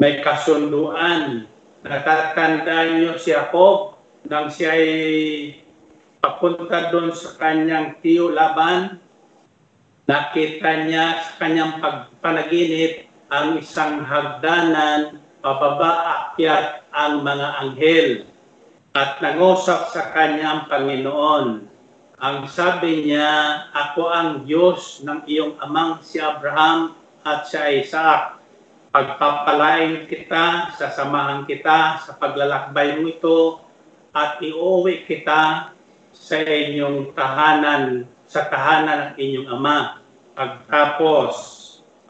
May 0.00 0.24
kasunduan. 0.24 1.44
Natatandaan 1.80 3.00
niyo 3.00 3.16
si 3.16 3.32
Jacob 3.32 4.00
nang 4.28 4.52
siya 4.52 4.76
ay 4.76 4.88
papunta 6.20 6.92
doon 6.92 7.12
sa 7.16 7.36
kanyang 7.40 7.96
tiyo 8.04 8.28
Laban, 8.32 9.00
nakita 10.04 10.84
niya 10.84 11.24
sa 11.24 11.32
kanyang 11.40 11.80
pagpanaginip 11.80 13.08
ang 13.32 13.56
isang 13.56 14.04
hagdanan, 14.04 15.24
pababa 15.40 16.28
akyat 16.28 16.84
ang 16.92 17.24
mga 17.24 17.48
anghel 17.64 18.10
at 18.92 19.22
nangusap 19.24 19.88
sa 19.94 20.12
kanyang 20.12 20.68
Panginoon. 20.68 21.64
Ang 22.20 22.38
sabi 22.52 23.08
niya, 23.08 23.64
ako 23.72 24.12
ang 24.12 24.30
Diyos 24.44 25.00
ng 25.00 25.24
iyong 25.24 25.56
amang 25.64 26.04
si 26.04 26.20
Abraham 26.20 26.99
at 27.24 27.46
si 27.48 27.58
Isaac. 27.58 28.40
Pagpapalain 28.90 30.10
kita, 30.10 30.74
sasamahan 30.74 31.46
kita 31.46 32.02
sa 32.02 32.18
paglalakbay 32.18 32.98
mo 32.98 33.06
ito 33.06 33.62
at 34.10 34.42
iuwi 34.42 35.06
kita 35.06 35.70
sa 36.10 36.36
inyong 36.42 37.14
tahanan, 37.14 38.10
sa 38.26 38.50
tahanan 38.50 39.14
ng 39.14 39.14
inyong 39.14 39.48
ama. 39.54 40.02
Pagtapos, 40.34 41.34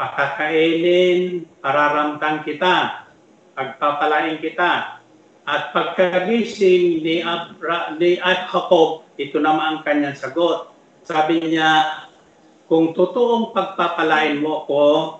pakakainin, 0.01 1.45
pararamtan 1.61 2.41
kita, 2.49 3.05
pagpapalain 3.53 4.41
kita. 4.41 5.05
At 5.45 5.77
pagkagising 5.77 7.05
ni, 7.05 7.21
Abra, 7.21 7.93
ni 8.01 8.17
Jacob, 8.17 9.05
ito 9.21 9.37
naman 9.37 9.67
ang 9.67 9.81
kanyang 9.85 10.17
sagot. 10.17 10.73
Sabi 11.05 11.45
niya, 11.45 12.09
kung 12.71 12.95
totoong 12.95 13.51
pagpapalain 13.51 14.39
mo 14.39 14.63
ko, 14.71 15.19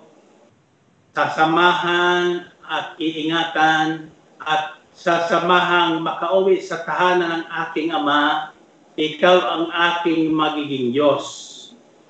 sasamahan 1.11 2.47
at 2.63 2.95
iingatan 2.95 4.07
at 4.39 4.79
sa 4.95 5.27
samahang 5.27 5.99
makauwi 5.99 6.63
sa 6.63 6.87
tahanan 6.87 7.43
ng 7.43 7.45
aking 7.67 7.91
ama, 7.91 8.55
ikaw 8.95 9.35
ang 9.35 9.65
aking 9.67 10.31
magiging 10.31 10.95
Diyos. 10.95 11.27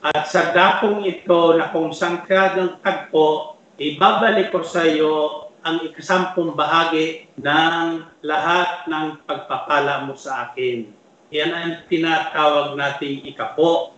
At 0.05 0.29
sa 0.29 0.53
dakong 0.53 1.09
ito 1.09 1.57
na 1.57 1.73
kung 1.73 1.89
sangkad 1.89 2.61
ng 2.61 2.71
tagpo, 2.85 3.57
ibabalik 3.81 4.53
ko 4.53 4.61
sa 4.61 4.85
iyo 4.85 5.49
ang 5.65 5.81
ikasampung 5.81 6.53
bahagi 6.53 7.33
ng 7.41 8.05
lahat 8.21 8.85
ng 8.85 9.25
pagpapala 9.25 10.05
mo 10.05 10.13
sa 10.13 10.53
akin. 10.53 10.85
Yan 11.33 11.49
ang 11.49 11.71
tinatawag 11.89 12.77
nating 12.77 13.25
ikapo, 13.25 13.97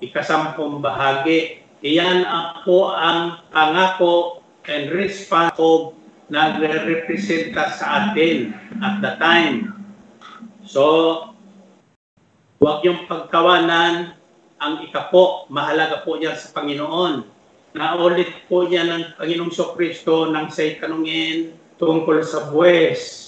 ikasampung 0.00 0.80
bahagi. 0.80 1.64
Iyan 1.80 2.28
po 2.64 2.92
ang 2.92 3.40
pangako 3.52 4.44
and 4.68 4.92
response 4.92 5.52
of 5.56 5.96
nagre-representa 6.28 7.72
sa 7.74 7.86
atin 8.12 8.52
at 8.84 9.00
the 9.00 9.12
time. 9.16 9.80
So, 10.68 10.84
huwag 12.60 12.84
yung 12.84 13.08
pagkawanan 13.08 14.14
ang 14.60 14.74
ikapo, 14.84 15.48
mahalaga 15.48 16.04
po 16.04 16.20
yan 16.20 16.36
sa 16.36 16.52
Panginoon. 16.52 17.24
Naulit 17.72 18.44
po 18.44 18.68
niya 18.68 18.84
ng 18.84 19.16
Panginoong 19.16 19.54
So 19.54 19.72
Kristo 19.72 20.28
nang 20.28 20.52
sa'y 20.52 20.76
tanungin 20.76 21.56
tungkol 21.80 22.20
sa 22.20 22.52
buwes. 22.52 23.26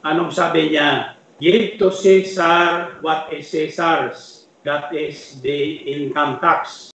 Anong 0.00 0.32
sabi 0.32 0.72
niya? 0.72 1.20
Give 1.36 1.76
to 1.76 1.92
Caesar 1.92 2.96
what 3.04 3.28
is 3.28 3.52
Caesar's. 3.52 4.39
That 4.60 4.92
is 4.92 5.40
the 5.40 5.88
income 5.88 6.36
tax. 6.44 6.92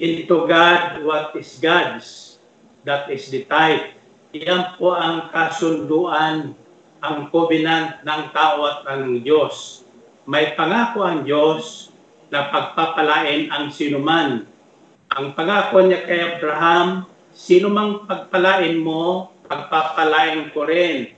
Into 0.00 0.48
God 0.48 1.04
what 1.04 1.36
is 1.36 1.60
God's. 1.60 2.40
That 2.88 3.12
is 3.12 3.28
the 3.28 3.44
tithe. 3.44 4.00
Iyan 4.32 4.80
po 4.80 4.96
ang 4.96 5.28
kasunduan, 5.28 6.56
ang 7.04 7.16
covenant 7.28 8.00
ng 8.00 8.22
tao 8.32 8.64
at 8.64 8.88
ng 8.96 9.20
Diyos. 9.20 9.84
May 10.24 10.56
pangako 10.56 11.04
ang 11.04 11.28
Diyos 11.28 11.92
na 12.32 12.48
pagpapalain 12.48 13.52
ang 13.52 13.68
sinuman. 13.68 14.48
Ang 15.12 15.36
pangako 15.36 15.84
niya 15.84 16.00
kay 16.08 16.20
Abraham, 16.32 17.04
sino 17.36 17.68
mang 17.68 18.08
pagpalain 18.08 18.80
mo, 18.80 19.34
pagpapalain 19.44 20.48
ko 20.56 20.64
rin. 20.64 21.12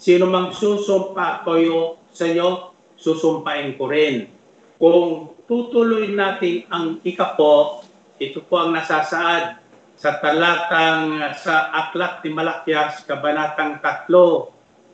Sino 0.00 0.24
mang 0.24 0.56
susumpa 0.56 1.44
ko 1.44 1.60
sa 2.08 2.24
iyo, 2.24 2.72
susumpain 2.96 3.76
ko 3.76 3.92
rin. 3.92 4.40
Kung 4.82 5.38
tutuloy 5.46 6.10
natin 6.10 6.66
ang 6.66 6.98
ikapo, 7.06 7.86
ito 8.18 8.42
po 8.42 8.66
ang 8.66 8.74
nasasaad 8.74 9.62
sa 9.94 10.18
talatang 10.18 11.22
sa 11.38 11.70
Aklat 11.70 12.26
ni 12.26 12.34
Malakyas, 12.34 13.06
Kabanatang 13.06 13.78
3, 13.78 14.10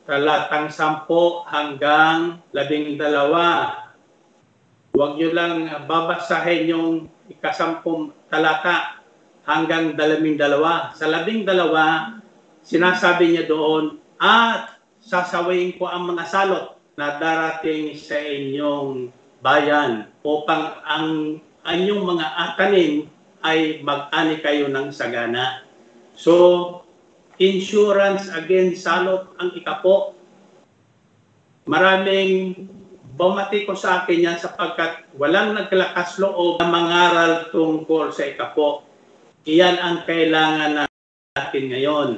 talatang 0.05 0.69
10 0.69 1.09
hanggang 1.49 2.37
12. 2.53 4.93
Huwag 4.93 5.11
nyo 5.17 5.29
lang 5.33 5.65
babasahin 5.89 6.69
yung 6.69 7.09
ikasampung 7.25 8.13
talata 8.29 9.01
hanggang 9.49 9.97
dalawing 9.97 10.37
dalawa. 10.37 10.93
Sa 10.93 11.09
labing 11.09 11.49
dalawa, 11.49 12.13
sinasabi 12.61 13.33
niya 13.33 13.49
doon, 13.49 13.97
at 14.21 14.69
sasawayin 15.01 15.81
ko 15.81 15.89
ang 15.89 16.13
mga 16.13 16.29
salot 16.29 16.77
na 16.93 17.17
darating 17.17 17.97
sa 17.97 18.21
inyong 18.21 19.17
bayan 19.39 20.07
upang 20.23 20.79
ang 20.83 21.07
anyong 21.63 22.03
mga 22.03 22.27
atanim 22.27 23.07
ay 23.43 23.79
mag-ani 23.83 24.43
kayo 24.43 24.67
ng 24.67 24.91
sagana. 24.91 25.63
So, 26.19 26.83
insurance 27.39 28.27
against 28.35 28.83
salot 28.83 29.31
ang 29.39 29.55
ikapo. 29.55 30.11
Maraming 31.63 32.55
bumati 33.15 33.63
ko 33.63 33.75
sa 33.75 34.03
akin 34.03 34.27
yan 34.27 34.37
sapagkat 34.39 35.07
walang 35.15 35.55
naglakas 35.55 36.19
loob 36.19 36.59
na 36.59 36.67
mangaral 36.67 37.47
tungkol 37.51 38.11
sa 38.11 38.27
ikapo. 38.27 38.83
Iyan 39.47 39.79
ang 39.79 40.03
kailangan 40.03 40.83
natin 40.83 41.63
ngayon. 41.71 42.09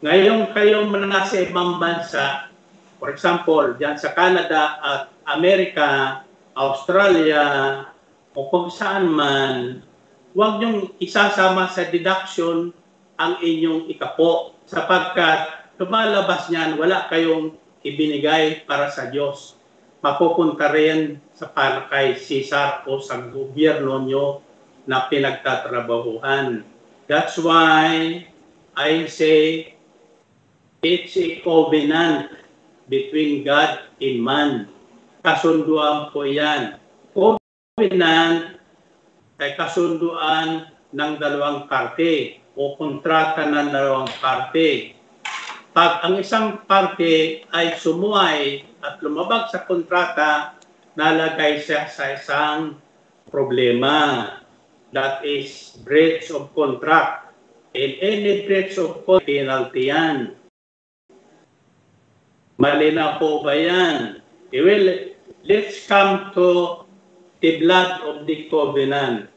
Ngayon 0.00 0.56
kayo 0.56 0.88
nasa 0.88 1.44
ibang 1.44 1.76
bansa, 1.76 2.48
for 2.96 3.12
example, 3.12 3.76
dyan 3.76 4.00
sa 4.00 4.16
Canada 4.16 4.80
at 4.80 5.12
Amerika, 5.28 6.20
Australia, 6.54 7.44
o 8.34 8.46
kung 8.50 8.70
saan 8.70 9.10
man, 9.10 9.82
huwag 10.34 10.62
niyong 10.62 10.94
isasama 11.02 11.66
sa 11.70 11.86
deduction 11.90 12.70
ang 13.18 13.34
inyong 13.42 13.90
ikapo 13.90 14.54
sapagkat 14.64 15.74
lumalabas 15.76 16.48
niyan, 16.48 16.78
wala 16.78 17.10
kayong 17.10 17.56
ibinigay 17.82 18.62
para 18.68 18.92
sa 18.92 19.08
Diyos. 19.08 19.56
Mapupunta 20.00 20.72
rin 20.72 21.20
sa 21.36 21.48
para 21.48 21.84
kay 21.92 22.16
Caesar 22.16 22.88
o 22.88 23.00
sa 23.04 23.20
gobyerno 23.20 24.00
nyo 24.00 24.40
na 24.88 25.08
pinagtatrabahuhan. 25.08 26.64
That's 27.04 27.36
why 27.36 28.24
I 28.72 28.90
say 29.12 29.74
it's 30.80 31.16
a 31.20 31.44
covenant 31.44 32.32
between 32.88 33.44
God 33.44 33.84
and 34.00 34.18
man. 34.24 34.52
Kasunduan 35.20 36.08
po 36.16 36.24
yan. 36.24 36.80
Covenant 37.12 38.56
ay 39.36 39.52
kasunduan 39.52 40.72
ng 40.96 41.12
dalawang 41.20 41.68
parte 41.68 42.40
o 42.56 42.72
kontrata 42.80 43.44
ng 43.44 43.68
dalawang 43.68 44.08
parte. 44.16 44.96
Pag 45.76 46.08
ang 46.08 46.16
isang 46.16 46.64
parte 46.64 47.44
ay 47.52 47.76
sumuway 47.76 48.64
at 48.80 48.96
lumabag 49.04 49.52
sa 49.52 49.68
kontrata, 49.68 50.56
nalagay 50.96 51.60
siya 51.60 51.84
sa 51.84 52.16
isang 52.16 52.80
problema. 53.28 54.26
That 54.96 55.22
is 55.22 55.78
breach 55.84 56.32
of 56.32 56.50
contract. 56.56 57.30
And 57.76 57.92
any 58.02 58.48
breach 58.48 58.74
of 58.80 59.04
contract, 59.04 59.28
penalty 59.28 59.92
yan. 59.92 60.34
Malina 62.60 63.16
po 63.16 63.40
ba 63.44 63.56
yan? 63.56 64.19
Well, 64.50 65.14
let's 65.46 65.86
come 65.86 66.34
to 66.34 66.82
the 67.38 67.62
blood 67.62 68.02
of 68.02 68.26
the 68.26 68.50
covenant. 68.50 69.30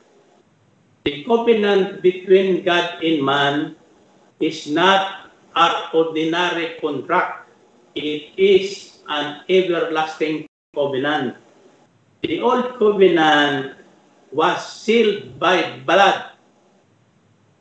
The 1.05 1.21
covenant 1.29 2.01
between 2.01 2.65
God 2.65 2.97
and 3.03 3.21
man 3.21 3.75
is 4.41 4.65
not 4.65 5.29
an 5.53 5.73
ordinary 5.93 6.81
contract. 6.81 7.45
It 7.93 8.33
is 8.41 8.97
an 9.05 9.45
everlasting 9.45 10.49
covenant. 10.73 11.37
The 12.25 12.41
old 12.41 12.79
covenant 12.81 13.77
was 14.33 14.65
sealed 14.65 15.37
by 15.37 15.77
blood. 15.85 16.33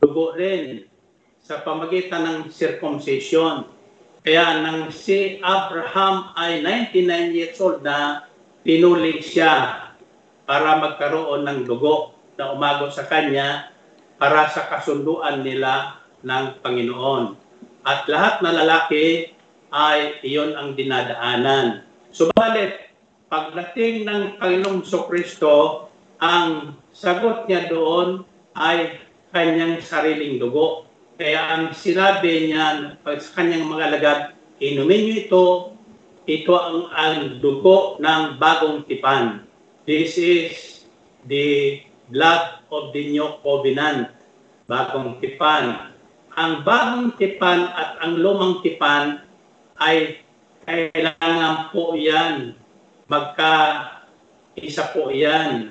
Dugo 0.01 0.33
rin 0.41 0.89
sa 1.45 1.61
pamagitan 1.61 2.25
ng 2.25 2.41
circumcision. 2.49 3.69
Kaya 4.23 4.63
nang 4.63 4.95
si 4.95 5.43
Abraham 5.43 6.31
ay 6.39 6.63
99 6.63 7.35
years 7.35 7.59
old 7.59 7.83
na, 7.83 8.31
pinuli 8.63 9.19
siya 9.19 9.91
para 10.47 10.79
magkaroon 10.79 11.43
ng 11.43 11.67
dugo 11.67 12.15
na 12.39 12.55
umago 12.55 12.87
sa 12.95 13.03
kanya 13.11 13.75
para 14.23 14.47
sa 14.47 14.71
kasunduan 14.71 15.43
nila 15.43 15.99
ng 16.23 16.63
Panginoon. 16.63 17.35
At 17.83 18.07
lahat 18.07 18.47
na 18.47 18.55
lalaki 18.63 19.35
ay 19.75 20.23
iyon 20.23 20.55
ang 20.55 20.79
dinadaanan. 20.79 21.83
Subalit, 22.15 22.95
pagdating 23.27 24.07
ng 24.07 24.39
Panginoong 24.39 24.87
Kristo, 24.87 25.91
ang 26.23 26.79
sagot 26.95 27.51
niya 27.51 27.67
doon 27.67 28.23
ay 28.55 29.03
kanyang 29.35 29.83
sariling 29.83 30.39
dugo. 30.39 30.87
Kaya 31.23 31.55
ang 31.55 31.71
sinabi 31.71 32.51
niya 32.51 32.99
sa 33.07 33.31
kanyang 33.39 33.71
mga 33.71 33.85
alagad, 33.95 34.21
inumin 34.59 35.07
niyo 35.07 35.15
ito, 35.23 35.45
ito 36.27 36.51
ang, 36.51 36.91
ang 36.91 37.39
dugo 37.39 37.95
ng 38.03 38.43
bagong 38.43 38.83
tipan. 38.91 39.47
This 39.87 40.19
is 40.19 40.83
the 41.31 41.79
blood 42.11 42.67
of 42.75 42.91
the 42.91 43.15
new 43.15 43.39
covenant, 43.39 44.11
bagong 44.67 45.23
tipan. 45.23 45.95
Ang 46.35 46.67
bagong 46.67 47.15
tipan 47.15 47.71
at 47.71 48.03
ang 48.03 48.19
lumang 48.19 48.59
tipan 48.67 49.23
ay 49.79 50.27
kailangan 50.67 51.71
po 51.71 51.95
yan, 51.95 52.59
magka 53.07 53.55
isa 54.59 54.91
po 54.91 55.07
yan. 55.15 55.71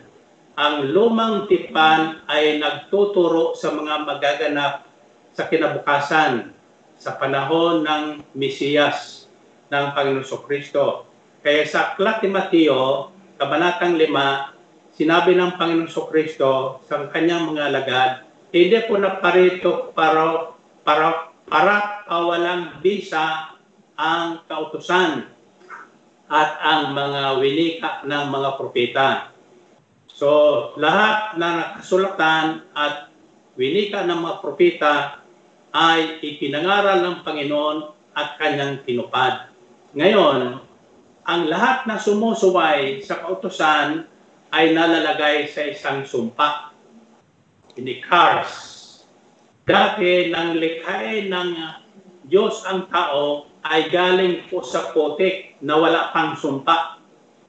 Ang 0.55 0.95
lumang 0.95 1.51
tipan 1.51 2.23
ay 2.31 2.63
nagtuturo 2.63 3.51
sa 3.51 3.75
mga 3.75 4.07
magaganap 4.07 4.90
sa 5.31 5.47
kinabukasan 5.47 6.51
sa 7.01 7.17
panahon 7.17 7.81
ng 7.81 8.03
Mesiyas 8.37 9.25
ng 9.71 9.85
Panginoon 9.95 10.27
Kristo. 10.45 11.09
Kaya 11.41 11.65
sa 11.65 11.95
Aklat 11.95 12.21
ni 12.21 12.29
Mateo, 12.29 13.09
Kabanatang 13.41 13.97
5, 13.97 14.93
sinabi 14.93 15.33
ng 15.33 15.57
Panginoon 15.57 15.89
Kristo 15.89 16.83
sa 16.85 17.09
kanyang 17.09 17.49
mga 17.49 17.63
alagad, 17.73 18.11
hindi 18.51 18.77
po 18.85 18.99
na 18.99 19.17
parito 19.17 19.95
para, 19.95 20.53
para, 20.83 21.31
para 21.47 22.05
kawalang 22.05 22.83
bisa 22.83 23.55
ang 23.95 24.43
kautusan 24.45 25.25
at 26.31 26.51
ang 26.63 26.91
mga 26.91 27.21
winika 27.39 27.89
ng 28.03 28.23
mga 28.27 28.49
propeta. 28.59 29.09
So, 30.11 30.29
lahat 30.77 31.39
na 31.39 31.47
nakasulatan 31.79 32.67
at 32.75 33.09
winika 33.55 34.03
ng 34.05 34.19
mga 34.21 34.35
propeta 34.43 35.20
ay 35.71 36.19
ipinangaral 36.19 37.03
ng 37.03 37.17
Panginoon 37.23 37.77
at 38.15 38.35
kanyang 38.35 38.83
tinupad. 38.83 39.51
Ngayon, 39.95 40.59
ang 41.27 41.41
lahat 41.47 41.87
na 41.87 41.95
sumusuway 41.95 42.99
sa 43.03 43.23
kautusan 43.23 44.03
ay 44.51 44.75
nalalagay 44.75 45.47
sa 45.47 45.63
isang 45.63 46.03
sumpa. 46.03 46.75
Ini 47.79 48.03
cars. 48.03 48.51
Dati 49.63 50.27
nang 50.27 50.59
likhain 50.59 51.31
ng 51.31 51.49
Diyos 52.27 52.67
ang 52.67 52.91
tao 52.91 53.47
ay 53.63 53.87
galing 53.87 54.51
po 54.51 54.59
sa 54.65 54.91
putik 54.91 55.55
na 55.63 55.79
wala 55.79 56.11
pang 56.11 56.35
sumpa. 56.35 56.99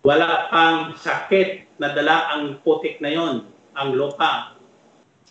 Wala 0.02 0.50
pang 0.50 0.94
sakit 0.94 1.78
na 1.78 1.94
dala 1.94 2.34
ang 2.34 2.58
putik 2.62 2.98
na 3.02 3.10
yon, 3.10 3.46
ang 3.74 3.88
lupa. 3.94 4.58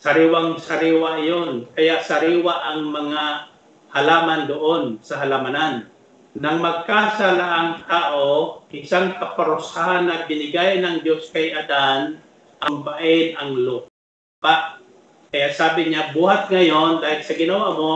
Sariwang-sariwa 0.02 1.22
yon. 1.22 1.70
Kaya 1.78 2.02
sariwa 2.02 2.74
ang 2.74 2.90
mga 2.90 3.54
halaman 3.94 4.50
doon 4.50 4.98
sa 5.06 5.22
halamanan. 5.22 5.86
Nang 6.34 6.58
magkasala 6.58 7.46
ang 7.46 7.72
tao, 7.86 8.66
isang 8.74 9.14
kaparusahan 9.22 10.10
na 10.10 10.26
binigay 10.26 10.82
ng 10.82 11.06
Diyos 11.06 11.30
kay 11.30 11.54
Adan, 11.54 12.18
ang 12.66 12.82
bain 12.82 13.38
ang 13.38 13.54
lupa. 13.54 14.82
Kaya 15.30 15.54
sabi 15.54 15.94
niya, 15.94 16.10
buhat 16.18 16.50
ngayon 16.50 17.06
dahil 17.06 17.22
sa 17.22 17.34
ginawa 17.38 17.68
mo, 17.78 17.96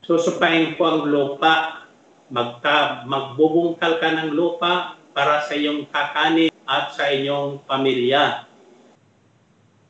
susupain 0.00 0.72
ko 0.80 0.82
ang 0.88 1.02
lupa. 1.04 1.84
Magta, 2.32 3.04
magbubungkal 3.04 4.00
ka 4.00 4.08
ng 4.08 4.30
lupa 4.32 4.96
para 5.12 5.44
sa 5.44 5.52
iyong 5.52 5.84
kakanin 5.90 6.54
at 6.64 6.94
sa 6.94 7.10
inyong 7.12 7.60
pamilya. 7.66 8.49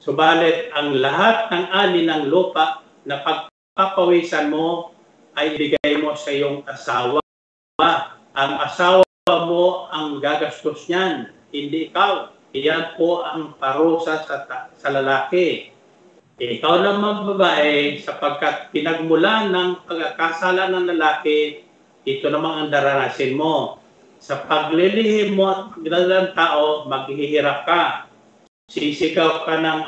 Subalit, 0.01 0.73
ang 0.73 0.97
lahat 0.97 1.53
ng 1.53 1.67
ani 1.77 2.09
ng 2.09 2.33
lupa 2.33 2.81
na 3.05 3.21
pagpapawisan 3.21 4.49
mo 4.49 4.97
ay 5.37 5.61
ibigay 5.61 6.01
mo 6.01 6.17
sa 6.17 6.33
iyong 6.33 6.65
asawa. 6.65 7.21
Ang 8.33 8.53
asawa 8.65 9.05
mo 9.29 9.93
ang 9.93 10.17
gagastos 10.25 10.89
niyan, 10.89 11.29
hindi 11.53 11.93
ikaw. 11.93 12.33
Iyan 12.57 12.97
po 12.97 13.21
ang 13.29 13.61
parusa 13.61 14.25
sa, 14.25 14.49
sa 14.73 14.89
lalaki. 14.89 15.69
Ikaw 16.41 16.75
naman 16.81 17.29
babae, 17.37 18.01
sapagkat 18.01 18.73
pinagmulan 18.73 19.53
ng 19.53 19.85
pagkakasala 19.85 20.73
ng 20.73 20.97
lalaki, 20.97 21.61
ito 22.09 22.27
namang 22.33 22.57
ang 22.57 22.69
daranasin 22.73 23.37
mo. 23.37 23.77
Sa 24.17 24.49
paglilihim 24.49 25.37
mo 25.37 25.45
at 25.53 25.61
pagdalang 25.77 26.33
tao, 26.33 26.89
maghihirap 26.89 27.69
ka. 27.69 28.10
Sisigaw 28.71 29.43
ka 29.43 29.59
ng 29.59 29.81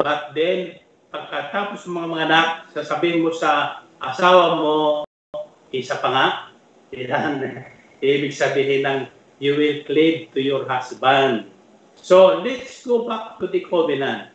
but 0.00 0.32
then, 0.32 0.80
pagkatapos 1.12 1.84
mga 1.84 2.08
mga 2.08 2.24
anak, 2.24 2.48
sasabihin 2.72 3.20
mo 3.20 3.36
sa 3.36 3.84
asawa 4.00 4.56
mo, 4.56 4.76
isa 5.68 6.00
pa 6.00 6.08
nga, 6.08 6.26
yan, 6.88 7.44
ibig 8.00 8.32
sabihin 8.32 8.88
ng 8.88 9.00
you 9.44 9.60
will 9.60 9.84
cleave 9.84 10.32
to 10.32 10.40
your 10.40 10.64
husband. 10.64 11.52
So, 12.00 12.40
let's 12.40 12.80
go 12.80 13.04
back 13.04 13.36
to 13.44 13.46
the 13.52 13.60
covenant. 13.68 14.32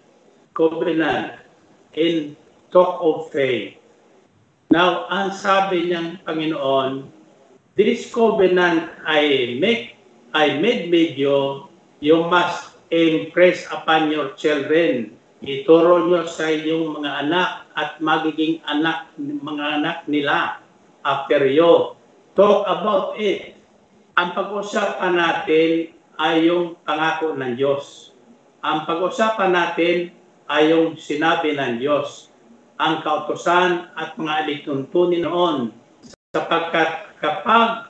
Covenant 0.53 1.41
in 1.97 2.38
talk 2.69 3.01
of 3.01 3.34
faith. 3.34 3.82
Now, 4.69 5.09
ang 5.09 5.34
sabi 5.34 5.89
niyang 5.89 6.21
Panginoon, 6.21 7.09
this 7.73 8.05
covenant 8.13 8.93
I 9.01 9.57
make, 9.57 9.97
I 10.30 10.61
made 10.61 10.93
with 10.93 11.17
you, 11.17 11.65
you 12.05 12.30
must 12.30 12.74
impress 12.90 13.66
upon 13.72 14.12
your 14.14 14.34
children. 14.38 15.16
Ituro 15.46 16.10
nyo 16.10 16.26
sa 16.26 16.50
inyong 16.50 17.02
mga 17.02 17.12
anak 17.28 17.50
at 17.78 18.02
magiging 18.02 18.62
anak, 18.66 19.14
mga 19.20 19.66
anak 19.82 19.98
nila 20.10 20.64
after 21.06 21.46
you. 21.46 21.94
Talk 22.34 22.66
about 22.66 23.16
it. 23.22 23.56
Ang 24.18 24.34
pag-usapan 24.34 25.14
natin 25.16 25.96
ay 26.20 26.48
yung 26.48 26.80
pangako 26.84 27.36
ng 27.36 27.54
Diyos. 27.56 28.16
Ang 28.66 28.88
pag-usapan 28.90 29.52
natin 29.54 30.10
ay 30.50 30.74
yung 30.74 30.98
sinabi 30.98 31.54
ng 31.54 31.78
Diyos. 31.78 32.34
Ang 32.76 33.06
kautosan 33.08 33.94
at 33.96 34.20
mga 34.20 34.34
alituntunin 34.46 35.24
noon. 35.24 35.72
Sapagkat 36.36 37.16
kapag 37.24 37.88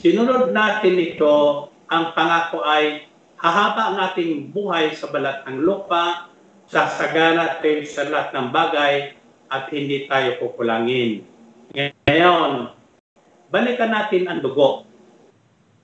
sinunod 0.00 0.56
natin 0.56 0.96
ito, 0.96 1.68
ang 1.86 2.12
pangako 2.12 2.66
ay 2.66 3.06
hahaba 3.38 3.94
ang 3.94 3.98
ating 4.10 4.50
buhay 4.50 4.94
sa 4.96 5.10
balat 5.12 5.46
ng 5.46 5.62
lupa, 5.62 6.30
sasagana 6.66 7.62
tayo 7.62 7.86
sa 7.86 8.02
lahat 8.10 8.28
ng 8.34 8.48
bagay 8.50 8.94
at 9.46 9.70
hindi 9.70 10.10
tayo 10.10 10.40
kukulangin. 10.42 11.22
Ngayon, 11.70 12.74
balikan 13.50 13.94
natin 13.94 14.26
ang 14.26 14.42
dugo. 14.42 14.82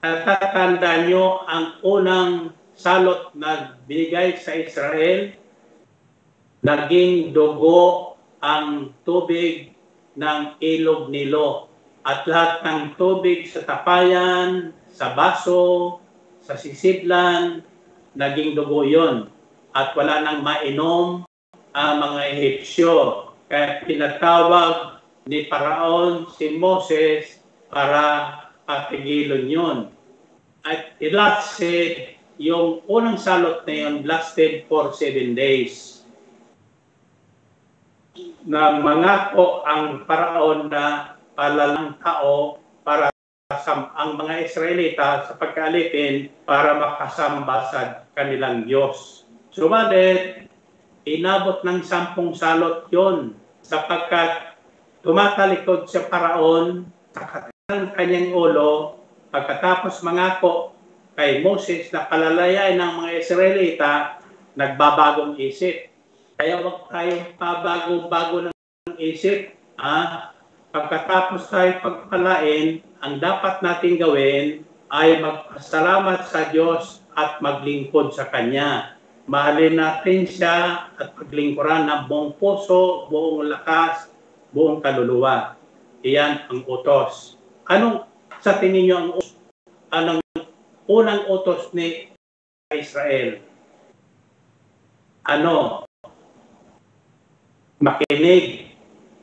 Tatatanda 0.03 1.07
nyo 1.07 1.46
ang 1.46 1.78
unang 1.86 2.50
salot 2.74 3.30
na 3.38 3.78
binigay 3.86 4.34
sa 4.34 4.59
Israel, 4.59 5.30
naging 6.66 7.30
dugo 7.30 8.18
ang 8.42 8.90
tubig 9.07 9.70
ng 10.18 10.59
ilog 10.59 11.14
nilo 11.14 11.70
at 12.03 12.26
lahat 12.26 12.66
ng 12.66 12.80
tubig 12.98 13.46
sa 13.46 13.62
tapayan, 13.62 14.74
sa 14.93 15.16
baso, 15.16 15.99
sa 16.45 16.55
sisidlan, 16.55 17.64
naging 18.12 18.53
dugo 18.53 18.84
yon 18.84 19.32
at 19.72 19.97
wala 19.97 20.20
nang 20.20 20.45
mainom 20.45 21.24
ang 21.72 21.95
mga 21.99 22.20
Ehipsyo. 22.36 22.97
Kaya 23.49 23.84
pinatawag 23.88 25.01
ni 25.28 25.49
Paraon 25.49 26.28
si 26.36 26.57
Moses 26.57 27.40
para 27.72 28.36
patigilon 28.68 29.49
yun. 29.49 29.78
At 30.62 30.95
it 31.03 31.16
lasted, 31.16 32.20
yung 32.36 32.84
unang 32.88 33.20
salot 33.20 33.64
na 33.64 33.74
yun 33.74 34.05
lasted 34.05 34.68
for 34.68 34.93
seven 34.93 35.32
days. 35.32 36.05
Na 38.45 38.76
mangako 38.76 39.64
ang 39.64 40.05
Paraon 40.05 40.68
na 40.68 41.16
palalang 41.32 41.97
tao 42.01 42.61
para 42.84 43.11
sa 43.62 43.94
ang 43.94 44.18
mga 44.18 44.50
Israelita 44.50 45.24
sa 45.24 45.32
pagkaalipin 45.38 46.28
para 46.44 46.76
makasamba 46.76 47.56
sa 47.70 47.80
kanilang 48.12 48.66
Diyos. 48.66 49.22
Subalit, 49.54 50.50
inabot 51.06 51.62
ng 51.62 51.80
sampung 51.86 52.34
salot 52.34 52.90
yon 52.90 53.38
sapagkat 53.62 54.58
tumatalikod 55.06 55.86
sa 55.86 56.06
paraon 56.10 56.86
sa 57.14 57.52
ng 57.72 57.94
kanyang 57.96 58.34
ulo 58.36 59.00
pagkatapos 59.32 60.04
mangako 60.04 60.76
kay 61.16 61.40
Moses 61.40 61.88
na 61.88 62.04
palalayain 62.04 62.76
ng 62.76 62.92
mga 63.00 63.10
Israelita, 63.20 64.20
nagbabagong 64.56 65.40
isip. 65.40 65.88
Kaya 66.36 66.60
huwag 66.60 66.88
tayong 66.88 67.36
pabago-bago 67.36 68.48
ng 68.48 68.96
isip. 69.00 69.56
Ah, 69.76 70.32
pagkatapos 70.72 71.48
tayo 71.48 71.80
pagpalain, 71.80 72.80
ang 73.03 73.18
dapat 73.18 73.66
nating 73.66 73.98
gawin 73.98 74.62
ay 74.86 75.18
magpasalamat 75.18 76.22
sa 76.30 76.55
Diyos 76.55 77.03
at 77.18 77.42
maglingkod 77.42 78.14
sa 78.14 78.30
Kanya. 78.30 78.94
Mahalin 79.26 79.74
natin 79.74 80.22
siya 80.22 80.86
at 80.94 81.11
paglingkuran 81.18 81.90
ng 81.90 82.03
buong 82.07 82.38
puso, 82.38 83.11
buong 83.11 83.50
lakas, 83.50 84.07
buong 84.55 84.78
kaluluwa. 84.78 85.59
Iyan 86.07 86.46
ang 86.46 86.62
utos. 86.62 87.34
Anong 87.66 88.07
sa 88.38 88.62
tingin 88.62 88.86
niyo 88.86 88.96
ang 88.98 89.11
anong 89.90 90.22
unang 90.86 91.26
utos 91.26 91.74
ni 91.74 92.07
Israel? 92.70 93.42
Ano? 95.26 95.86
Makinig. 97.82 98.70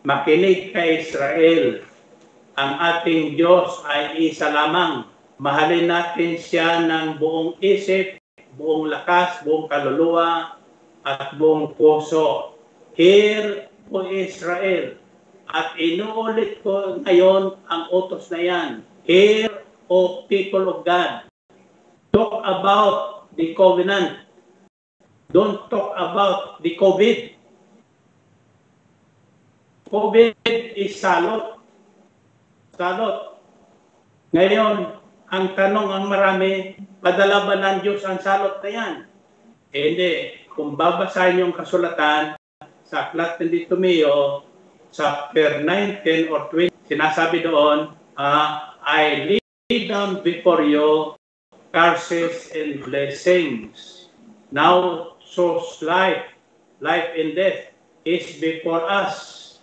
Makinig 0.03 0.75
kay 0.75 1.03
Israel. 1.03 1.88
Ang 2.60 2.76
ating 2.76 3.39
Diyos 3.39 3.88
ay 3.88 4.20
isa 4.20 4.51
lamang. 4.51 5.07
Mahalin 5.39 5.88
natin 5.88 6.36
siya 6.36 6.84
ng 6.84 7.16
buong 7.16 7.55
isip, 7.64 8.20
buong 8.60 8.91
lakas, 8.91 9.39
buong 9.47 9.72
kaluluwa, 9.72 10.60
at 11.07 11.39
buong 11.39 11.72
puso. 11.80 12.60
Hear, 12.99 13.72
O 13.88 14.03
Israel, 14.03 14.99
at 15.47 15.72
inuulit 15.80 16.60
ko 16.60 16.99
ngayon 16.99 17.55
ang 17.72 17.84
utos 17.95 18.28
na 18.28 18.43
yan. 18.43 18.70
Hear, 19.07 19.64
O 19.88 20.28
people 20.28 20.68
of 20.68 20.84
God. 20.84 21.32
Talk 22.12 22.43
about 22.43 23.32
the 23.39 23.55
covenant. 23.55 24.28
Don't 25.32 25.64
talk 25.72 25.95
about 25.95 26.60
the 26.60 26.76
COVID. 26.76 27.39
COVID 29.88 30.36
is 30.76 30.99
salot. 30.99 31.59
Salot. 32.80 33.36
Ngayon, 34.32 34.95
ang 35.27 35.45
tanong 35.51 35.91
ang 35.91 36.05
marami, 36.07 36.80
padala 37.03 37.43
ba 37.43 37.59
ng 37.59 37.84
Diyos 37.84 38.07
ang 38.07 38.23
salot 38.23 38.63
na 38.63 38.69
yan? 38.71 38.93
Eh, 39.75 39.84
hindi. 39.91 40.13
Kung 40.47 40.80
babasahin 40.80 41.43
yung 41.43 41.51
kasulatan 41.51 42.39
sa 42.88 43.11
Aklat 43.11 43.36
ni 43.43 43.67
Tumeo, 43.67 44.47
chapter 44.95 45.59
19 45.59 46.32
or 46.32 46.47
20, 46.55 46.71
sinasabi 46.88 47.43
doon, 47.43 47.91
ah, 48.15 48.80
I 48.80 49.27
lay 49.27 49.80
down 49.84 50.23
before 50.23 50.63
you 50.63 51.19
curses 51.75 52.47
and 52.55 52.80
blessings. 52.80 54.07
Now 54.55 55.19
chose 55.27 55.84
life, 55.84 56.32
life 56.80 57.11
and 57.11 57.36
death 57.36 57.75
is 58.07 58.39
before 58.39 58.88
us. 58.88 59.59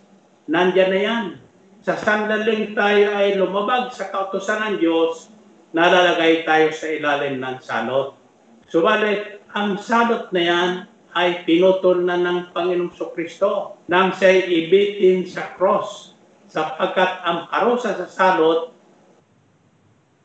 Nandyan 0.53 0.93
na 0.93 1.01
yan. 1.01 1.46
Sa 1.87 1.95
sandaling 1.95 2.75
tayo 2.75 3.15
ay 3.15 3.39
lumabag 3.39 3.95
sa 3.95 4.11
kautosan 4.11 4.75
ng 4.75 4.77
Diyos, 4.83 5.31
nalalagay 5.71 6.43
tayo 6.43 6.75
sa 6.75 6.91
ilalim 6.91 7.39
ng 7.39 7.63
salot. 7.63 8.19
Subalit, 8.67 9.39
ang 9.55 9.79
salot 9.79 10.27
na 10.35 10.43
yan 10.43 10.71
ay 11.15 11.47
pinutol 11.47 12.03
na 12.03 12.19
ng 12.19 12.51
Panginoong 12.51 12.91
Kristo 13.15 13.79
nang 13.87 14.11
siya'y 14.11 14.67
ibitin 14.67 15.31
sa 15.31 15.55
cross 15.55 16.19
sapagkat 16.51 17.23
ang 17.23 17.47
parusa 17.55 17.95
sa 17.95 18.11
salot 18.11 18.75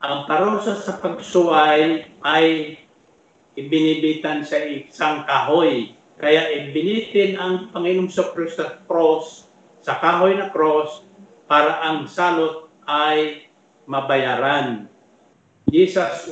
ang 0.02 0.26
parusa 0.26 0.74
sa 0.82 0.98
pagsuway 0.98 2.10
ay 2.26 2.74
ibinibitan 3.54 4.42
sa 4.42 4.58
isang 4.66 5.30
kahoy. 5.30 5.94
Kaya 6.18 6.58
ibinitin 6.58 7.38
ang 7.38 7.70
Panginoong 7.70 8.10
Kristo 8.10 8.66
sa 8.66 8.82
cross, 8.90 9.46
sa 9.86 10.02
kahoy 10.02 10.42
na 10.42 10.50
cross, 10.50 11.06
para 11.52 11.84
ang 11.84 12.08
salot 12.08 12.72
ay 12.88 13.44
mabayaran. 13.84 14.88
Jesus 15.68 16.32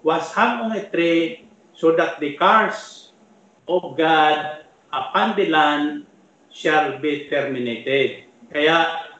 was 0.00 0.32
hung 0.32 0.64
on 0.64 0.72
a 0.72 0.88
tree 0.88 1.44
so 1.76 1.92
that 1.92 2.16
the 2.24 2.40
curse 2.40 3.12
of 3.68 4.00
God 4.00 4.64
upon 4.88 5.36
the 5.36 5.52
land 5.52 6.08
shall 6.48 6.96
be 7.04 7.28
terminated. 7.28 8.32
Kaya 8.48 9.12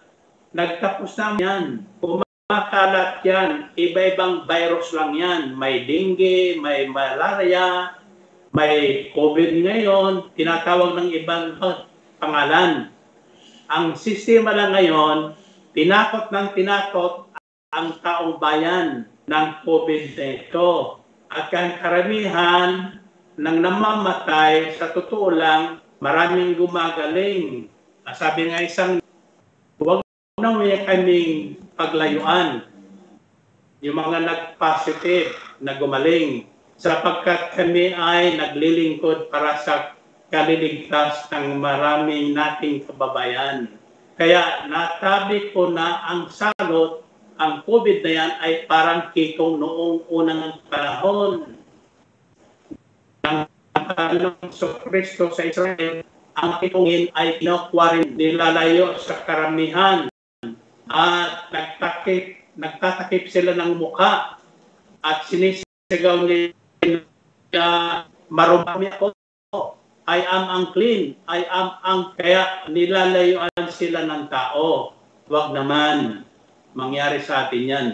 nagtapos 0.57 1.13
na 1.21 1.37
yan. 1.37 1.65
Kumakalat 2.01 3.21
yan. 3.21 3.77
Iba-ibang 3.77 4.49
virus 4.49 4.89
lang 4.97 5.13
yan. 5.21 5.53
May 5.53 5.85
dengue, 5.85 6.57
may 6.65 6.89
malaria, 6.89 7.93
may 8.57 9.13
COVID 9.13 9.69
ngayon. 9.69 10.33
Tinatawag 10.33 10.97
ng 10.97 11.13
ibang 11.13 11.61
pangalan. 12.17 12.89
Ang 13.71 13.95
sistema 13.95 14.51
lang 14.51 14.75
ngayon, 14.75 15.39
tinakot 15.79 16.35
ng 16.35 16.59
tinakot 16.59 17.31
ang 17.71 18.03
taong 18.03 18.43
bayan 18.43 19.07
ng 19.31 19.47
COVID 19.63 20.19
na 20.19 20.27
ito. 20.43 20.99
At 21.31 21.55
ang 21.55 21.79
karamihan 21.79 22.99
ng 23.39 23.57
namamatay, 23.63 24.75
sa 24.75 24.91
totoo 24.91 25.31
lang, 25.31 25.79
maraming 26.03 26.59
gumagaling. 26.59 27.71
Sabi 28.11 28.51
nga 28.51 28.59
isang, 28.59 28.99
huwag 29.79 30.03
na 30.43 30.51
may 30.51 30.83
kaming 30.83 31.63
paglayuan. 31.79 32.67
Yung 33.87 33.95
mga 33.95 34.19
nag-positive 34.27 35.31
na 35.63 35.79
gumaling 35.79 36.43
sapagkat 36.75 37.55
kami 37.55 37.95
ay 37.95 38.35
naglilingkod 38.35 39.31
para 39.31 39.63
sa 39.63 39.95
kaliligtas 40.31 41.27
ng 41.35 41.59
maraming 41.59 42.33
nating 42.33 42.87
kababayan. 42.87 43.67
Kaya 44.15 44.71
natabi 44.71 45.51
ko 45.51 45.75
na 45.75 46.07
ang 46.07 46.31
salot, 46.31 47.03
ang 47.41 47.67
COVID 47.67 48.07
na 48.07 48.11
yan 48.15 48.33
ay 48.39 48.53
parang 48.71 49.11
kikong 49.11 49.59
noong 49.59 50.07
unang 50.07 50.63
panahon 50.71 51.57
ng 53.27 53.39
Panginoong 53.75 54.53
Kristo 54.87 55.35
sa 55.35 55.43
Israel. 55.45 56.07
Ang 56.39 56.53
kitungin 56.63 57.11
ay 57.19 57.43
pinakwarin 57.43 58.15
nilalayo 58.15 58.97
sa 59.03 59.19
karamihan 59.27 60.07
at 60.87 61.51
nagtakip, 61.51 62.39
nagtatakip 62.55 63.27
sila 63.27 63.57
ng 63.59 63.83
muka 63.83 64.39
at 65.01 65.19
sinisigaw 65.27 66.23
nila 66.23 66.55
marumami 68.31 68.93
ako 68.95 69.17
I 70.11 70.27
am 70.27 70.45
unclean. 70.51 71.15
I 71.31 71.47
am 71.47 71.79
ang 71.87 72.19
kaya 72.19 72.67
nilalayuan 72.67 73.67
sila 73.71 74.03
ng 74.11 74.27
tao. 74.27 74.99
Huwag 75.31 75.55
naman 75.55 76.27
mangyari 76.75 77.23
sa 77.23 77.47
atin 77.47 77.63
yan. 77.63 77.89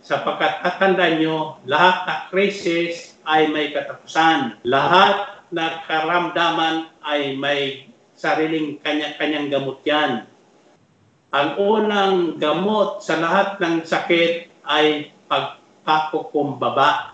Sapagkat 0.00 0.64
tatandaan 0.64 1.20
nyo, 1.20 1.60
lahat 1.68 2.08
na 2.08 2.14
crisis 2.32 3.20
ay 3.28 3.52
may 3.52 3.76
katapusan. 3.76 4.56
Lahat 4.64 5.44
na 5.52 5.84
karamdaman 5.84 6.88
ay 7.04 7.36
may 7.36 7.92
sariling 8.16 8.80
kanya-kanyang 8.80 9.52
gamot 9.52 9.84
yan. 9.84 10.24
Ang 11.36 11.48
unang 11.60 12.40
gamot 12.40 13.04
sa 13.04 13.20
lahat 13.20 13.60
ng 13.60 13.84
sakit 13.84 14.48
ay 14.64 15.12
pagpakukumbaba. 15.28 17.12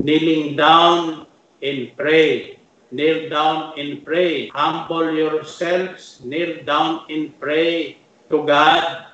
Kneeling 0.00 0.56
down 0.56 1.28
and 1.60 1.92
pray 2.00 2.63
kneel 2.94 3.26
down 3.26 3.74
and 3.74 4.06
pray. 4.06 4.54
Humble 4.54 5.10
yourselves, 5.10 6.22
kneel 6.22 6.62
down 6.62 7.02
and 7.10 7.34
pray 7.42 7.98
to 8.30 8.46
God 8.46 9.10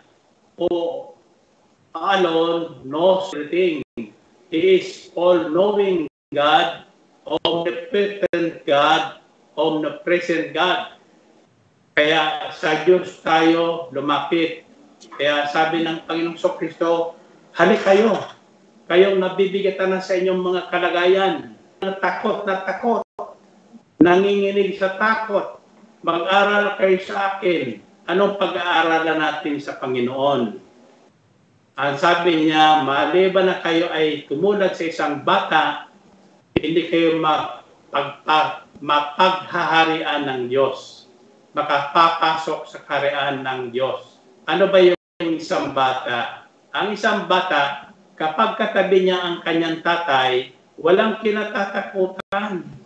who 0.60 1.08
alone 1.96 2.84
knows 2.84 3.32
everything. 3.32 3.80
He 4.52 4.84
is 4.84 5.08
all-knowing 5.16 6.12
God, 6.36 6.84
omnipotent 7.24 8.68
God, 8.68 9.24
omnipresent 9.56 10.52
God. 10.52 11.00
Kaya 11.96 12.52
sa 12.52 12.84
Diyos 12.84 13.24
tayo 13.24 13.88
lumapit. 13.96 14.68
Kaya 15.16 15.48
sabi 15.48 15.80
ng 15.80 16.04
Panginoong 16.04 16.36
Kristo, 16.60 17.16
halik 17.56 17.80
kayo. 17.80 18.20
Kayong 18.90 19.22
nabibigatan 19.22 19.96
na 19.96 20.04
sa 20.04 20.18
inyong 20.18 20.42
mga 20.42 20.62
kalagayan. 20.68 21.56
Takot 21.80 22.44
na 22.44 22.60
takot 22.68 23.00
nanginginig 24.00 24.80
sa 24.80 24.96
takot, 24.96 25.60
mag-aral 26.00 26.80
kayo 26.80 26.96
sa 27.04 27.36
akin. 27.36 27.84
Anong 28.08 28.40
pag-aaralan 28.40 29.20
natin 29.20 29.60
sa 29.60 29.76
Panginoon? 29.76 30.56
Ang 31.76 31.94
sabi 32.00 32.48
niya, 32.48 32.82
maliban 32.82 33.46
na 33.46 33.60
kayo 33.60 33.92
ay 33.92 34.24
tumulad 34.24 34.72
sa 34.72 34.84
isang 34.88 35.14
bata, 35.22 35.86
hindi 36.56 36.88
kayo 36.88 37.20
mapagpa, 37.20 38.64
mapaghaharian 38.80 40.26
ng 40.26 40.42
Diyos. 40.48 41.06
Makapapasok 41.52 42.60
sa 42.66 42.78
karian 42.88 43.44
ng 43.44 43.60
Diyos. 43.68 44.16
Ano 44.48 44.72
ba 44.72 44.80
yung 44.80 44.96
isang 45.20 45.76
bata? 45.76 46.48
Ang 46.72 46.96
isang 46.96 47.28
bata, 47.28 47.92
kapag 48.16 48.56
katabi 48.56 49.06
niya 49.06 49.20
ang 49.20 49.36
kanyang 49.44 49.84
tatay, 49.84 50.56
walang 50.80 51.20
kinatatakutan 51.20 52.79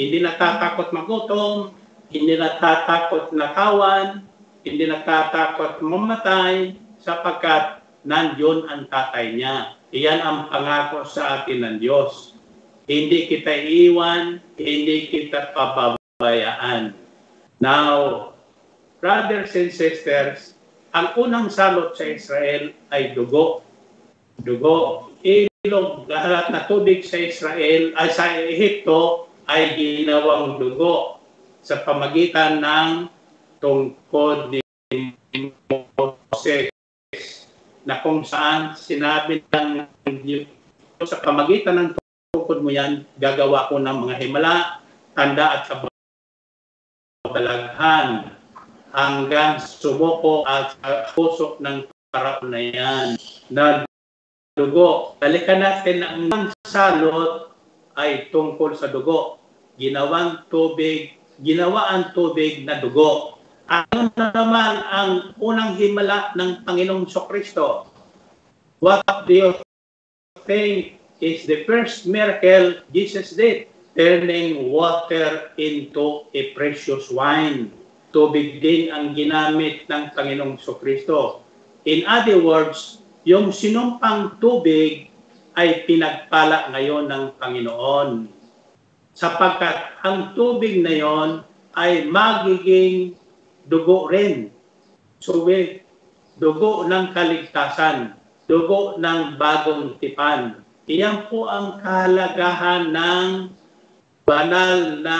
hindi 0.00 0.24
natatakot 0.24 0.96
magutom, 0.96 1.76
hindi 2.08 2.40
natatakot 2.40 3.36
nakawan, 3.36 4.24
hindi 4.64 4.88
natatakot 4.88 5.84
mamatay 5.84 6.72
sapagkat 6.96 7.84
nandiyon 8.08 8.64
ang 8.64 8.88
tatay 8.88 9.36
niya. 9.36 9.76
Iyan 9.92 10.20
ang 10.24 10.38
pangako 10.48 11.04
sa 11.04 11.42
atin 11.42 11.66
ng 11.66 11.76
Diyos. 11.84 12.32
Hindi 12.88 13.28
kita 13.28 13.52
iwan, 13.52 14.40
hindi 14.56 15.12
kita 15.12 15.52
pababayaan. 15.52 16.96
Now, 17.60 18.32
brothers 19.04 19.52
and 19.52 19.68
sisters, 19.68 20.56
ang 20.96 21.14
unang 21.14 21.52
salot 21.52 21.94
sa 21.94 22.08
Israel 22.08 22.72
ay 22.88 23.12
dugo. 23.12 23.62
Dugo. 24.42 25.10
Ilog 25.22 26.08
lahat 26.08 26.50
na 26.50 26.64
tubig 26.64 27.04
sa 27.04 27.20
Israel, 27.20 27.92
ay 27.94 28.08
sa 28.10 28.26
Ehipto, 28.32 29.29
ay 29.50 29.74
ginawang 29.74 30.62
dugo 30.62 31.18
sa 31.58 31.82
pamagitan 31.82 32.62
ng 32.62 33.10
tungkod 33.58 34.54
ni 34.54 34.62
Moses 35.98 36.70
na 37.82 37.98
kung 37.98 38.22
saan 38.22 38.78
sinabi 38.78 39.42
ng 39.50 39.90
Diyos 40.22 40.46
sa 41.02 41.18
pamagitan 41.18 41.82
ng 41.82 41.88
tungkod 42.30 42.62
mo 42.62 42.70
yan, 42.70 43.02
gagawa 43.18 43.66
ko 43.66 43.82
ng 43.82 44.06
mga 44.06 44.14
himala, 44.22 44.84
tanda 45.18 45.58
at 45.58 45.66
kabalaghan 47.26 48.36
hanggang 48.94 49.58
sumuko 49.58 50.46
at 50.46 50.78
puso 51.16 51.58
ng 51.58 51.90
paraon 52.14 52.54
na 52.54 52.60
yan 52.62 53.08
na 53.50 53.82
dugo. 54.54 55.18
Balikan 55.18 55.64
natin 55.64 56.06
ang 56.06 56.54
salot 56.68 57.50
ay 57.96 58.30
tungkol 58.30 58.76
sa 58.78 58.86
dugo 58.92 59.39
ginawang 59.80 60.44
tubig, 60.52 61.16
ginawa 61.40 61.88
ang 61.96 62.12
tubig 62.12 62.68
na 62.68 62.78
dugo. 62.84 63.40
Ano 63.70 64.12
naman 64.12 64.84
ang 64.84 65.12
unang 65.40 65.80
himala 65.80 66.36
ng 66.36 66.68
Panginoong 66.68 67.08
Kristo? 67.08 67.88
What 68.84 69.06
do 69.24 69.32
you 69.32 69.50
think 70.44 71.00
is 71.24 71.48
the 71.48 71.64
first 71.64 72.04
miracle 72.04 72.84
Jesus 72.92 73.32
did? 73.32 73.72
Turning 73.96 74.68
water 74.68 75.50
into 75.56 76.28
a 76.36 76.52
precious 76.52 77.08
wine. 77.08 77.72
Tubig 78.12 78.60
din 78.60 78.92
ang 78.92 79.16
ginamit 79.16 79.88
ng 79.88 80.12
Panginoong 80.12 80.60
Kristo. 80.60 81.40
In 81.88 82.04
other 82.04 82.42
words, 82.42 83.00
yung 83.24 83.54
sinumpang 83.54 84.36
tubig 84.42 85.08
ay 85.54 85.86
pinagpala 85.86 86.68
ngayon 86.74 87.06
ng 87.08 87.24
Panginoon. 87.38 88.39
Sapagkat 89.14 90.00
ang 90.06 90.32
tubig 90.38 90.80
na 90.80 90.94
yon 90.94 91.30
ay 91.76 92.06
magiging 92.08 93.14
dugo 93.66 94.10
rin. 94.10 94.50
So, 95.20 95.44
we, 95.44 95.84
dugo 96.40 96.88
ng 96.88 97.12
kaligtasan, 97.12 98.16
dugo 98.48 98.96
ng 98.96 99.36
bagong 99.36 100.00
tipan. 100.00 100.64
Iyan 100.90 101.30
po 101.30 101.46
ang 101.46 101.78
kahalagahan 101.84 102.90
ng 102.90 103.28
banal 104.26 104.98
na 105.04 105.18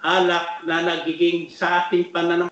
alak 0.00 0.62
na 0.64 0.76
nagiging 0.86 1.50
sa 1.50 1.86
ating 1.86 2.14
pananam 2.14 2.48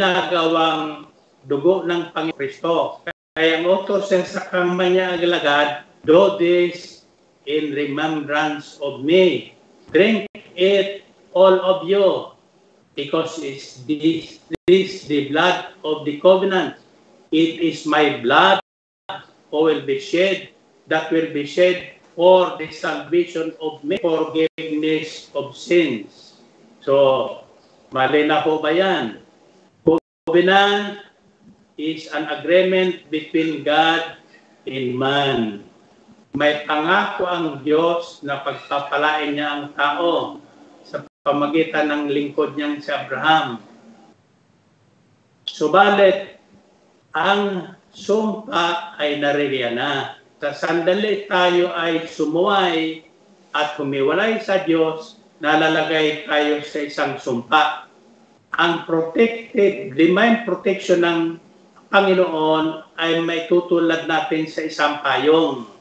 ginagawang 0.00 1.10
dugo 1.44 1.84
ng 1.84 2.14
Panginoon 2.14 2.38
Kristo. 2.38 3.04
Kaya 3.36 3.60
ang 3.60 3.66
utos 3.68 4.08
sa 4.08 4.42
kampanya 4.48 5.14
aglagad, 5.18 5.84
do 6.08 6.40
this 6.40 6.99
in 7.46 7.72
remembrance 7.72 8.78
of 8.82 9.04
me. 9.04 9.54
Drink 9.92 10.26
it, 10.56 11.04
all 11.32 11.56
of 11.60 11.88
you, 11.88 12.32
because 12.94 13.38
it's 13.42 13.82
this, 13.84 14.38
this 14.66 15.04
the 15.06 15.28
blood 15.30 15.72
of 15.84 16.04
the 16.04 16.20
covenant. 16.20 16.76
It 17.32 17.62
is 17.62 17.86
my 17.86 18.18
blood 18.22 18.60
who 19.50 19.62
will 19.62 19.82
be 19.86 19.98
shed, 20.00 20.50
that 20.88 21.10
will 21.10 21.32
be 21.32 21.46
shed 21.46 21.94
for 22.14 22.58
the 22.58 22.70
salvation 22.70 23.54
of 23.62 23.82
men, 23.84 23.98
forgiveness 24.02 25.30
of 25.34 25.56
sins. 25.56 26.42
So, 26.82 27.46
mali 27.94 28.26
na 28.26 28.42
po 28.42 28.58
ba 28.58 28.74
yan? 28.74 29.22
Covenant 30.26 31.06
is 31.78 32.10
an 32.12 32.26
agreement 32.28 33.08
between 33.10 33.62
God 33.64 34.18
and 34.66 34.98
man. 34.98 35.69
May 36.30 36.62
pangako 36.62 37.26
ang 37.26 37.46
Diyos 37.66 38.22
na 38.22 38.38
pagpapalain 38.46 39.34
niya 39.34 39.48
ang 39.50 39.64
tao 39.74 40.38
sa 40.86 41.02
pamagitan 41.26 41.90
ng 41.90 42.02
lingkod 42.06 42.54
niyang 42.54 42.78
si 42.78 42.94
Abraham. 42.94 43.58
Subalit, 45.50 46.38
ang 47.10 47.74
sumpa 47.90 48.94
ay 48.94 49.18
naririyan 49.18 49.74
na. 49.74 50.22
Sa 50.38 50.54
sandali 50.54 51.26
tayo 51.26 51.74
ay 51.74 52.06
sumuway 52.06 53.02
at 53.50 53.74
humiwalay 53.74 54.38
sa 54.38 54.62
Diyos, 54.62 55.18
nalalagay 55.42 56.30
tayo 56.30 56.62
sa 56.62 56.78
isang 56.86 57.18
sumpa. 57.18 57.90
Ang 58.54 58.86
protected, 58.86 59.98
divine 59.98 60.46
protection 60.46 61.02
ng 61.02 61.20
Panginoon 61.90 62.94
ay 62.94 63.18
may 63.26 63.50
tutulad 63.50 64.06
natin 64.06 64.46
sa 64.46 64.62
isang 64.62 65.02
payong. 65.02 65.79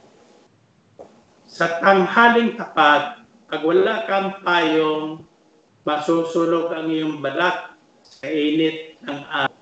Sa 1.49 1.81
tanghaling 1.81 2.61
tapat, 2.61 3.25
pag 3.49 3.61
wala 3.65 4.05
kang 4.05 4.37
payong, 4.45 5.25
masusulog 5.81 6.69
ang 6.69 6.93
iyong 6.93 7.25
balat 7.25 7.73
sa 8.05 8.29
init 8.29 9.01
ng 9.01 9.21
araw. 9.25 9.57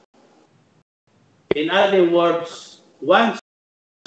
In 1.55 1.71
other 1.71 2.03
words, 2.11 2.83
once 2.99 3.39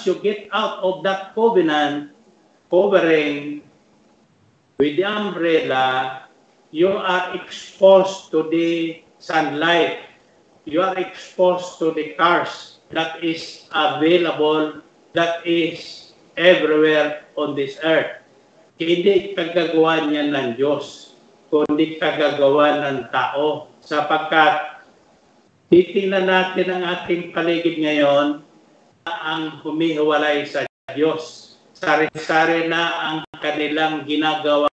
you 0.05 0.13
get 0.21 0.45
out 0.53 0.85
of 0.85 1.01
that 1.01 1.33
covenant 1.33 2.13
covering 2.69 3.65
with 4.77 5.01
the 5.01 5.05
umbrella, 5.09 6.29
you 6.69 6.93
are 6.93 7.33
exposed 7.33 8.29
to 8.29 8.45
the 8.53 9.01
sunlight. 9.17 10.05
You 10.69 10.85
are 10.85 10.93
exposed 11.01 11.81
to 11.81 11.97
the 11.97 12.13
cars 12.13 12.77
that 12.93 13.25
is 13.25 13.65
available, 13.73 14.85
that 15.17 15.41
is 15.49 16.00
everywhere 16.35 17.25
on 17.35 17.55
this 17.55 17.79
earth. 17.83 18.21
Hindi 18.81 19.37
kagagawa 19.37 20.09
niya 20.09 20.31
ng 20.31 20.47
Diyos, 20.57 21.13
kundi 21.53 22.01
kagagawa 22.01 22.81
ng 22.89 22.97
tao. 23.13 23.69
Sapagkat 23.81 24.81
titingnan 25.69 26.25
natin 26.25 26.67
ang 26.73 26.83
ating 26.83 27.29
paligid 27.29 27.77
ngayon, 27.77 28.41
ang 29.05 29.43
humihiwalay 29.61 30.45
sa 30.49 30.65
Diyos. 30.93 31.55
Sari-sari 31.77 32.69
na 32.69 32.83
ang 33.09 33.17
kanilang 33.41 34.05
ginagawang 34.05 34.69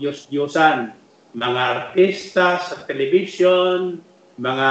Diyos-Diyosan. 0.00 0.96
Mga 1.36 1.60
artista 1.60 2.56
sa 2.56 2.76
television, 2.88 4.00
mga 4.40 4.70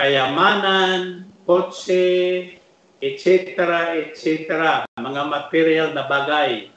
kayamanan, 0.00 1.28
kotse, 1.44 2.48
etc., 3.02 3.58
etc., 3.98 4.86
mga 4.94 5.22
material 5.26 5.88
na 5.90 6.06
bagay 6.06 6.70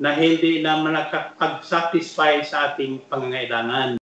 na 0.00 0.16
hindi 0.16 0.64
na 0.64 0.80
nakapag-satisfy 0.80 2.40
sa 2.42 2.72
ating 2.72 3.04
pangangailangan. 3.12 4.00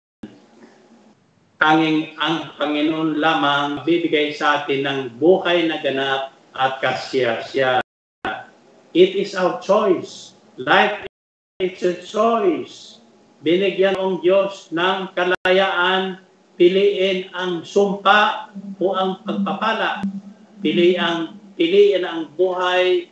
Tanging 1.57 2.15
ang 2.21 2.55
Panginoon 2.61 3.19
lamang 3.19 3.83
bibigay 3.83 4.37
sa 4.37 4.63
atin 4.63 4.87
ng 4.87 5.01
buhay 5.19 5.67
na 5.67 5.81
ganap 5.83 6.37
at 6.53 6.79
kasya-siya. 6.85 7.81
It 8.97 9.13
is 9.17 9.33
our 9.37 9.61
choice. 9.61 10.37
Life 10.61 11.05
is 11.61 11.81
a 11.85 11.97
choice. 12.01 13.01
Binigyan 13.41 13.97
ng 13.97 14.25
Diyos 14.25 14.73
ng 14.73 15.13
kalayaan, 15.13 16.21
piliin 16.57 17.33
ang 17.37 17.65
sumpa 17.65 18.53
o 18.81 18.97
ang 18.97 19.21
pagpapala. 19.25 20.05
Pili 20.65 20.97
ang, 20.97 21.36
piliin 21.57 22.05
ang 22.05 22.31
buhay 22.37 23.09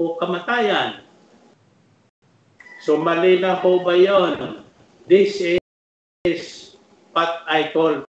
o 0.00 0.16
kamatayan. 0.16 1.04
So 2.82 2.98
mali 2.98 3.38
na 3.38 3.62
po 3.62 3.78
ba 3.84 3.94
yun? 3.94 4.66
This 5.06 5.38
is 6.26 6.74
what 7.14 7.46
I 7.46 7.70
call 7.70 8.02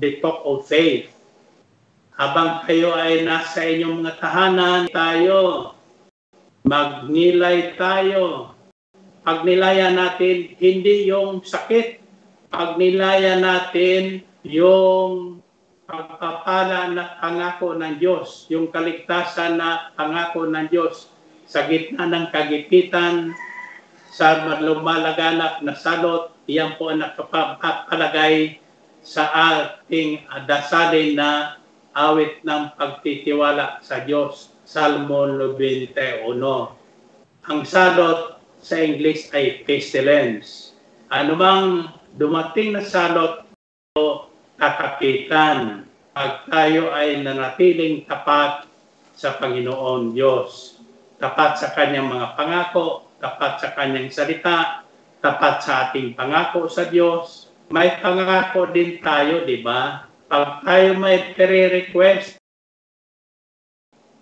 the 0.00 0.10
talk 0.18 0.42
of 0.42 0.66
faith. 0.66 1.12
Habang 2.20 2.68
kayo 2.68 2.92
ay 2.92 3.24
nasa 3.24 3.64
inyong 3.64 4.04
mga 4.04 4.12
tahanan, 4.20 4.82
tayo, 4.92 5.72
magnilay 6.68 7.76
tayo. 7.80 8.52
Pagnilaya 9.24 9.92
natin, 9.92 10.52
hindi 10.60 11.08
yung 11.08 11.40
sakit. 11.40 12.00
Pagnilaya 12.52 13.40
natin 13.40 14.20
yung 14.44 15.39
pagpapala 15.90 16.94
na 16.94 17.18
pangako 17.18 17.74
ng 17.74 17.98
Diyos, 17.98 18.46
yung 18.46 18.70
kaligtasan 18.70 19.58
na 19.58 19.90
pangako 19.98 20.46
ng 20.46 20.70
Diyos 20.70 21.10
sa 21.50 21.66
gitna 21.66 22.06
ng 22.06 22.30
kagipitan, 22.30 23.34
sa 24.10 24.58
lumalaganap 24.58 25.62
na 25.62 25.74
salot, 25.74 26.34
iyan 26.50 26.74
po 26.78 26.90
ang 26.90 27.02
nakapalagay 27.02 28.58
sa 29.02 29.30
ating 29.30 30.26
dasalin 30.46 31.18
na 31.18 31.58
awit 31.94 32.42
ng 32.46 32.74
pagtitiwala 32.78 33.82
sa 33.82 34.02
Diyos, 34.02 34.54
Salmo 34.66 35.26
91. 35.26 35.90
Ang 37.50 37.60
salot 37.66 38.38
sa 38.62 38.76
English 38.78 39.30
ay 39.34 39.66
pestilence. 39.66 40.74
Bang 41.10 41.90
dumating 42.14 42.78
na 42.78 42.82
salot 42.86 43.42
kakapitan 44.60 45.88
pag 46.12 46.44
tayo 46.52 46.92
ay 46.92 47.24
nanatiling 47.24 48.04
tapat 48.04 48.68
sa 49.16 49.40
Panginoon 49.40 50.12
Diyos. 50.12 50.76
Tapat 51.16 51.56
sa 51.56 51.72
kanyang 51.72 52.12
mga 52.12 52.36
pangako, 52.36 53.08
tapat 53.20 53.60
sa 53.60 53.72
kanyang 53.72 54.12
salita, 54.12 54.84
tapat 55.24 55.64
sa 55.64 55.88
ating 55.88 56.12
pangako 56.12 56.68
sa 56.68 56.88
Diyos. 56.88 57.48
May 57.72 58.00
pangako 58.04 58.68
din 58.68 59.00
tayo, 59.00 59.48
di 59.48 59.64
ba? 59.64 60.04
Pag 60.28 60.64
tayo 60.64 60.96
may 60.96 61.32
pre-request, 61.32 62.36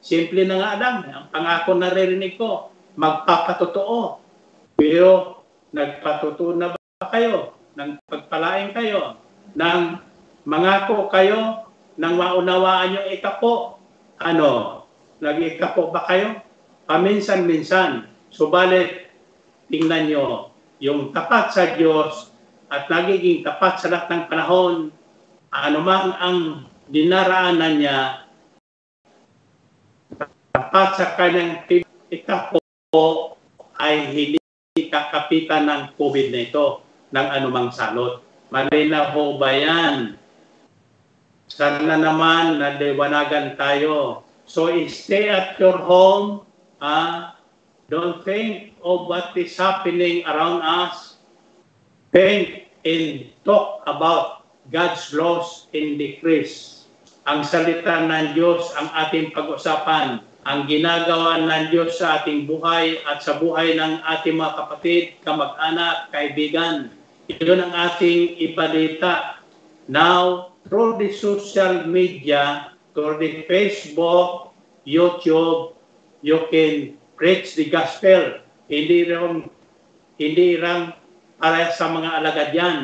simple 0.02 0.42
na 0.46 0.56
nga 0.58 0.72
lang, 0.78 0.96
ang 1.06 1.26
pangako 1.34 1.70
na 1.74 1.90
naririnig 1.90 2.38
ko, 2.38 2.70
magpapatotoo. 2.94 4.22
Pero 4.78 5.42
nagpatotoo 5.74 6.54
na 6.54 6.74
ba 6.74 7.06
kayo? 7.10 7.54
Nang 7.78 7.98
pagpalain 8.06 8.74
kayo? 8.74 9.18
Nang 9.54 10.07
mangako 10.44 11.08
kayo? 11.10 11.66
Nang 11.98 12.14
maunawaan 12.14 12.94
yung 12.94 13.08
ikapo? 13.10 13.78
Ano? 14.22 14.84
Nag-ikapo 15.18 15.90
ba 15.90 16.06
kayo? 16.06 16.38
Paminsan-minsan. 16.86 18.06
Subalit, 18.30 19.10
tingnan 19.66 20.06
nyo, 20.06 20.54
yung 20.78 21.10
tapat 21.10 21.50
sa 21.50 21.74
Diyos 21.74 22.30
at 22.68 22.86
nagiging 22.92 23.42
tapat 23.42 23.80
sa 23.80 23.88
lahat 23.88 24.06
ng 24.12 24.24
panahon 24.28 24.74
anumang 25.48 26.12
ang 26.20 26.38
dinaraanan 26.92 27.80
niya 27.80 28.28
dapat 30.52 30.88
sa 31.00 31.16
kanyang 31.16 31.64
ikapo 32.12 32.60
ay 33.80 34.12
hindi 34.12 34.38
kakapitan 34.92 35.64
ng 35.64 35.82
COVID 35.96 36.28
na 36.28 36.40
ito 36.44 36.66
ng 37.08 37.28
anumang 37.32 37.72
salot. 37.72 38.20
Malinaw 38.52 39.16
ho 39.16 39.40
ba 39.40 39.50
yan? 39.54 40.17
Sana 41.58 41.98
naman 41.98 42.62
naliwanagan 42.62 43.58
tayo. 43.58 44.22
So 44.46 44.70
stay 44.86 45.26
at 45.26 45.58
your 45.58 45.74
home. 45.74 46.46
Ah, 46.78 47.34
don't 47.90 48.22
think 48.22 48.78
of 48.78 49.10
what 49.10 49.34
is 49.34 49.58
happening 49.58 50.22
around 50.30 50.62
us. 50.62 51.18
Think 52.14 52.70
and 52.86 53.26
talk 53.42 53.82
about 53.90 54.46
God's 54.70 55.10
laws 55.10 55.66
and 55.74 55.98
decrees. 55.98 56.86
Ang 57.26 57.42
salita 57.42 58.06
ng 58.06 58.38
Diyos 58.38 58.70
ang 58.78 58.94
ating 58.94 59.34
pag-usapan. 59.34 60.22
Ang 60.46 60.60
ginagawa 60.70 61.42
ng 61.42 61.74
Diyos 61.74 61.98
sa 61.98 62.22
ating 62.22 62.46
buhay 62.46 63.02
at 63.02 63.26
sa 63.26 63.34
buhay 63.34 63.74
ng 63.74 63.98
ating 64.06 64.38
mga 64.38 64.62
kapatid, 64.62 65.02
kamag-anak, 65.26 66.14
kaibigan. 66.14 66.94
Yun 67.26 67.66
ang 67.66 67.74
ating 67.74 68.38
ibalita. 68.46 69.42
Now, 69.90 70.47
through 70.68 71.00
the 71.00 71.10
social 71.12 71.88
media, 71.88 72.72
through 72.92 73.18
the 73.18 73.44
Facebook, 73.48 74.52
YouTube, 74.84 75.76
you 76.20 76.48
can 76.52 76.96
preach 77.16 77.56
the 77.56 77.68
gospel. 77.68 78.40
Hindi 78.68 79.08
rin, 79.08 79.48
hindi 80.20 80.60
lang 80.60 80.96
para 81.40 81.72
sa 81.72 81.88
mga 81.88 82.10
alagad 82.20 82.50
yan. 82.52 82.78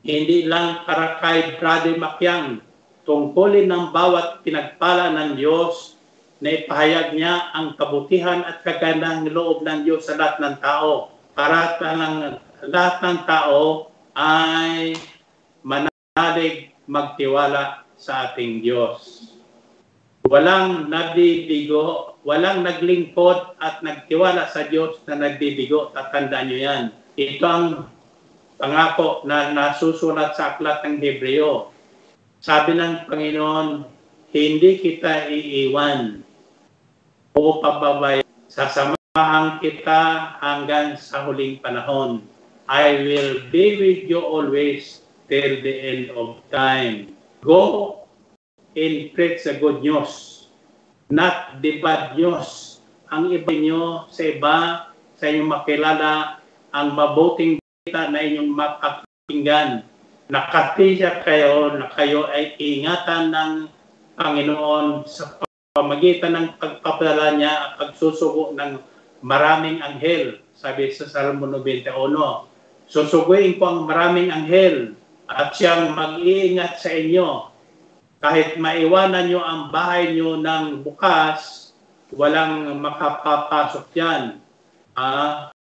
Hindi 0.00 0.48
lang 0.48 0.88
para 0.88 1.20
kay 1.20 1.60
Brother 1.60 1.96
Makyang. 2.00 2.64
Tungkulin 3.04 3.68
ng 3.68 3.92
bawat 3.92 4.40
pinagpala 4.44 5.12
ng 5.12 5.30
Diyos 5.36 6.00
na 6.40 6.56
ipahayag 6.56 7.12
niya 7.12 7.52
ang 7.52 7.76
kabutihan 7.76 8.40
at 8.48 8.64
kagandang 8.64 9.28
loob 9.28 9.60
ng 9.60 9.84
Diyos 9.84 10.08
sa 10.08 10.16
lahat 10.16 10.40
ng 10.40 10.56
tao. 10.64 11.12
Para 11.36 11.76
ng 11.80 12.40
lahat 12.72 12.96
ng 13.04 13.18
tao 13.28 13.92
ay 14.16 14.96
manalig 16.20 16.74
magtiwala 16.90 17.86
sa 17.94 18.28
ating 18.28 18.66
Diyos. 18.66 19.30
Walang 20.26 20.90
nagbibigo, 20.90 22.18
walang 22.26 22.66
naglingkod 22.66 23.54
at 23.62 23.78
nagtiwala 23.86 24.50
sa 24.50 24.66
Diyos 24.66 24.98
na 25.06 25.16
nagbibigo. 25.16 25.94
Tatandaan 25.94 26.50
nyo 26.50 26.58
yan. 26.58 26.82
Ito 27.14 27.46
ang 27.46 27.66
pangako 28.58 29.22
na 29.22 29.54
nasusulat 29.54 30.34
sa 30.34 30.58
aklat 30.58 30.82
ng 30.82 30.98
Hebreo. 30.98 31.70
Sabi 32.42 32.74
ng 32.74 33.06
Panginoon, 33.06 33.86
hindi 34.34 34.82
kita 34.82 35.30
iiwan 35.30 36.26
o 37.38 37.62
pababay. 37.62 38.26
Sasamahan 38.50 39.62
kita 39.62 40.34
hanggang 40.42 40.98
sa 40.98 41.22
huling 41.22 41.62
panahon. 41.62 42.26
I 42.66 42.98
will 42.98 43.46
be 43.54 43.78
with 43.78 44.10
you 44.10 44.18
always 44.18 45.06
till 45.30 45.62
the 45.62 45.74
end 45.78 46.04
of 46.18 46.42
time. 46.50 47.14
Go 47.46 48.02
and 48.74 49.14
preach 49.14 49.46
the 49.46 49.56
good 49.56 49.80
news, 49.80 50.44
not 51.06 51.62
the 51.62 51.78
bad 51.78 52.18
news. 52.18 52.82
Ang 53.08 53.30
iba 53.30 53.54
nyo 53.54 54.10
sa 54.10 54.22
iba, 54.26 54.56
sa 55.16 55.24
inyong 55.30 55.50
makilala, 55.50 56.42
ang 56.74 56.98
mabuting 56.98 57.62
kita 57.86 58.10
na 58.10 58.20
inyong 58.20 58.50
mapakinggan. 58.50 59.86
Nakatiyak 60.30 61.26
kayo 61.26 61.74
na 61.78 61.90
kayo 61.90 62.26
ay 62.30 62.54
ingatan 62.58 63.34
ng 63.34 63.52
Panginoon 64.14 65.06
sa 65.06 65.42
pamagitan 65.74 66.34
ng 66.34 66.46
pagpapadala 66.58 67.34
niya 67.34 67.50
at 67.50 67.70
pagsusugo 67.78 68.54
ng 68.54 68.78
maraming 69.26 69.82
anghel. 69.82 70.38
Sabi 70.54 70.94
sa 70.94 71.10
Salmo 71.10 71.50
91, 71.50 71.90
susuguin 72.86 73.58
ko 73.58 73.64
ang 73.66 73.80
maraming 73.90 74.30
anghel 74.30 74.94
at 75.30 75.54
siyang 75.54 75.94
mag-iingat 75.94 76.82
sa 76.82 76.90
inyo. 76.90 77.46
Kahit 78.20 78.58
maiwanan 78.58 79.30
nyo 79.30 79.40
ang 79.40 79.62
bahay 79.70 80.12
nyo 80.12 80.36
ng 80.36 80.82
bukas, 80.82 81.70
walang 82.10 82.76
makapapasok 82.82 83.86
yan. 83.94 84.42
Ah, 84.98 85.54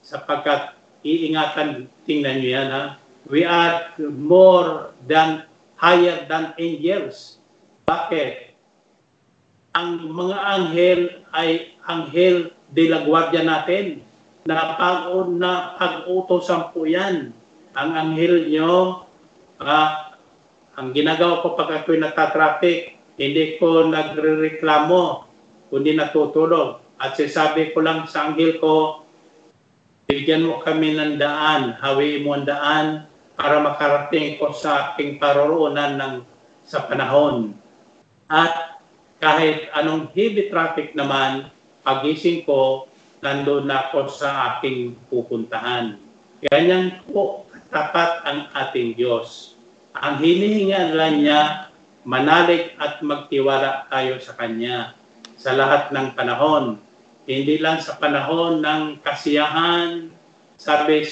sapagkat 0.00 0.74
iingatan, 1.04 1.86
tingnan 2.08 2.40
nyo 2.40 2.50
yan 2.50 2.68
ha. 2.72 2.84
We 3.28 3.44
are 3.44 3.92
more 4.00 4.96
than, 5.04 5.44
higher 5.76 6.24
than 6.24 6.56
angels. 6.56 7.38
Bakit? 7.84 8.56
Ang 9.76 10.08
mga 10.08 10.38
anghel 10.40 11.00
ay 11.36 11.76
anghel 11.84 12.50
de 12.72 12.84
la 12.88 13.04
guardia 13.04 13.44
natin 13.44 14.00
na 14.48 14.78
pag 14.78 15.10
na 15.36 15.76
pag-utosan 15.76 16.72
po 16.72 16.88
yan 16.88 17.34
ang 17.76 17.92
anghel 17.92 18.48
nyo, 18.48 19.04
ah, 19.60 20.16
ang 20.80 20.96
ginagawa 20.96 21.44
ko 21.44 21.52
pag 21.52 21.84
ako'y 21.84 22.00
natatraffic, 22.00 22.96
hindi 23.20 23.60
ko 23.60 23.88
nagre-reklamo, 23.92 25.28
kundi 25.68 25.92
natutulog. 25.92 26.80
At 26.96 27.20
sasabi 27.20 27.76
ko 27.76 27.84
lang 27.84 28.08
sa 28.08 28.32
anghel 28.32 28.56
ko, 28.56 29.04
bigyan 30.08 30.48
mo 30.48 30.64
kami 30.64 30.96
ng 30.96 31.20
daan, 31.20 31.76
hawi 31.76 32.24
mo 32.24 32.32
ang 32.32 32.48
daan 32.48 32.86
para 33.36 33.60
makarating 33.60 34.40
ko 34.40 34.56
sa 34.56 34.92
aking 34.92 35.20
paroroonan 35.20 36.00
ng 36.00 36.14
sa 36.64 36.88
panahon. 36.88 37.52
At 38.26 38.80
kahit 39.20 39.68
anong 39.76 40.12
heavy 40.16 40.48
traffic 40.48 40.96
naman, 40.96 41.52
pagising 41.84 42.48
ko, 42.48 42.88
nandun 43.20 43.68
na 43.68 43.88
ako 43.88 44.08
sa 44.12 44.56
aking 44.56 44.96
pupuntahan. 45.08 46.00
Ganyan 46.52 47.00
po 47.08 47.45
tapat 47.70 48.22
ang 48.26 48.48
ating 48.54 48.94
Diyos. 48.96 49.56
Ang 49.96 50.20
hinihingan 50.20 50.92
lang 50.92 51.24
niya, 51.24 51.72
manalig 52.06 52.76
at 52.78 53.02
magtiwala 53.02 53.90
tayo 53.90 54.20
sa 54.22 54.36
Kanya 54.38 54.94
sa 55.34 55.56
lahat 55.56 55.90
ng 55.90 56.14
panahon. 56.14 56.78
Hindi 57.26 57.58
lang 57.58 57.82
sa 57.82 57.98
panahon 57.98 58.62
ng 58.62 59.02
kasiyahan, 59.02 60.14
sabi, 60.56 61.02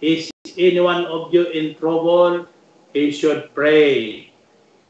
is 0.00 0.32
anyone 0.56 1.04
of 1.06 1.28
you 1.34 1.44
in 1.52 1.76
trouble, 1.76 2.48
he 2.96 3.12
should 3.12 3.52
pray. 3.52 4.28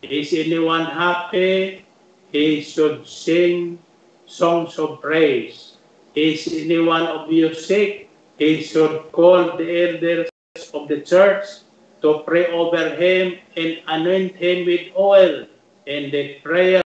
Is 0.04 0.30
anyone 0.36 0.84
happy, 0.84 1.82
he 2.30 2.60
should 2.60 3.08
sing 3.08 3.80
songs 4.28 4.76
of 4.76 5.00
praise. 5.00 5.80
Is 6.14 6.46
anyone 6.46 7.08
of 7.08 7.32
you 7.32 7.56
sick, 7.56 8.12
he 8.38 8.62
should 8.62 9.10
call 9.10 9.56
the 9.56 9.66
elders 9.66 10.33
of 10.74 10.90
the 10.90 11.00
church 11.00 11.64
to 12.02 12.20
pray 12.26 12.52
over 12.52 12.92
him 12.98 13.38
and 13.56 13.80
anoint 13.88 14.36
him 14.36 14.66
with 14.66 14.92
oil. 14.98 15.46
And 15.86 16.12
the 16.12 16.42
prayer 16.42 16.82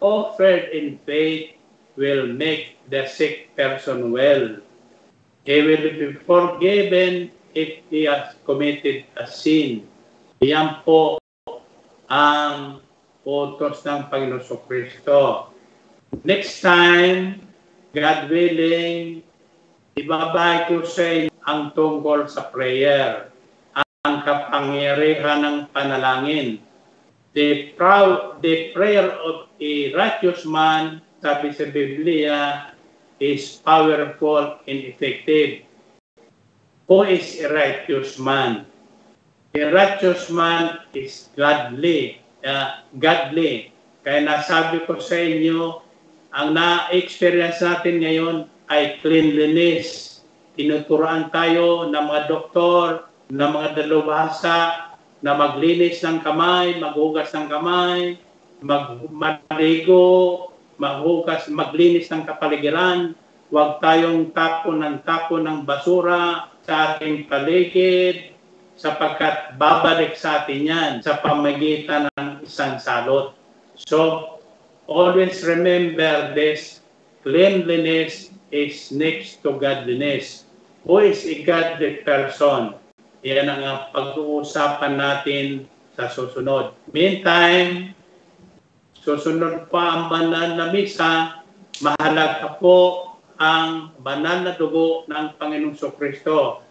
offered 0.00 0.72
in 0.74 0.98
faith 1.06 1.54
will 1.96 2.26
make 2.26 2.76
the 2.90 3.06
sick 3.06 3.54
person 3.54 4.10
well. 4.10 4.58
He 5.44 5.62
will 5.62 5.86
be 5.94 6.18
forgiven 6.26 7.30
if 7.54 7.84
he 7.88 8.04
has 8.10 8.34
committed 8.44 9.06
a 9.16 9.26
sin. 9.26 9.86
Yan 10.42 10.82
po 10.84 11.22
ang 12.10 12.82
utos 13.24 13.82
ng 13.86 14.10
Panginoon 14.10 14.42
Kristo. 14.66 15.50
Next 16.22 16.60
time, 16.62 17.40
God 17.94 18.28
willing, 18.28 19.24
ibabay 19.96 20.68
ko 20.68 20.84
sa 20.84 21.02
inyo 21.02 21.35
ang 21.46 21.70
tungkol 21.72 22.26
sa 22.26 22.50
prayer, 22.50 23.30
ang 24.02 24.26
kapangyarihan 24.26 25.40
ng 25.46 25.58
panalangin. 25.70 26.58
The, 27.38 27.72
proud, 27.78 28.42
the 28.42 28.74
prayer 28.74 29.06
of 29.06 29.46
a 29.62 29.94
righteous 29.94 30.42
man, 30.42 31.00
sabi 31.22 31.54
sa 31.54 31.70
Biblia, 31.70 32.70
is 33.22 33.62
powerful 33.62 34.60
and 34.66 34.78
effective. 34.90 35.64
Who 36.90 37.02
is 37.06 37.38
a 37.42 37.50
righteous 37.50 38.18
man? 38.18 38.66
A 39.56 39.72
righteous 39.72 40.28
man 40.28 40.84
is 40.92 41.32
godly, 41.34 42.20
uh, 42.44 42.84
godly. 43.00 43.72
Kaya 44.04 44.22
nasabi 44.22 44.84
ko 44.86 45.00
sa 45.00 45.18
inyo, 45.18 45.82
ang 46.36 46.52
na-experience 46.52 47.64
natin 47.64 48.04
ngayon 48.04 48.36
ay 48.68 49.00
cleanliness. 49.00 50.15
Tinuturuan 50.56 51.28
tayo 51.28 51.84
ng 51.92 51.94
mga 51.94 52.22
doktor, 52.32 53.04
ng 53.28 53.50
mga 53.52 53.76
dalubhasa, 53.76 54.88
na 55.20 55.36
maglinis 55.36 56.00
ng 56.00 56.24
kamay, 56.24 56.80
maghugas 56.80 57.28
ng 57.36 57.46
kamay, 57.48 58.16
mag 58.64 59.00
maghugas, 60.76 61.48
maglinis 61.52 62.08
ng 62.08 62.24
kapaligiran. 62.24 63.12
Huwag 63.52 63.78
tayong 63.84 64.32
tapon 64.32 64.80
ng 64.80 64.96
tapon 65.04 65.44
ng 65.44 65.58
basura 65.68 66.50
sa 66.64 66.96
ating 66.96 67.28
paligid. 67.30 68.36
sapagkat 68.76 69.56
babalik 69.56 70.14
sa 70.14 70.44
atin 70.44 70.68
yan 70.68 70.92
sa 71.00 71.18
pamagitan 71.24 72.12
ng 72.12 72.44
isang 72.44 72.76
salot. 72.76 73.32
So, 73.72 74.36
always 74.84 75.40
remember 75.42 76.36
this, 76.36 76.84
cleanliness 77.24 78.30
is 78.52 78.92
next 78.92 79.40
to 79.42 79.56
godliness. 79.56 80.45
Who 80.86 81.02
is 81.02 81.26
a 81.26 81.42
godly 81.42 82.06
person? 82.06 82.78
Yan 83.26 83.50
ang 83.50 83.90
pag-uusapan 83.90 84.94
natin 84.94 85.66
sa 85.98 86.06
susunod. 86.06 86.78
Meantime, 86.94 87.90
susunod 89.02 89.66
pa 89.66 89.82
ang 89.82 90.02
banal 90.06 90.54
na 90.54 90.70
misa, 90.70 91.42
mahalaga 91.82 92.54
po 92.62 93.18
ang 93.34 93.98
banal 93.98 94.46
na 94.46 94.54
dugo 94.54 95.02
ng 95.10 95.34
Panginoong 95.34 95.74
Kristo 95.98 96.62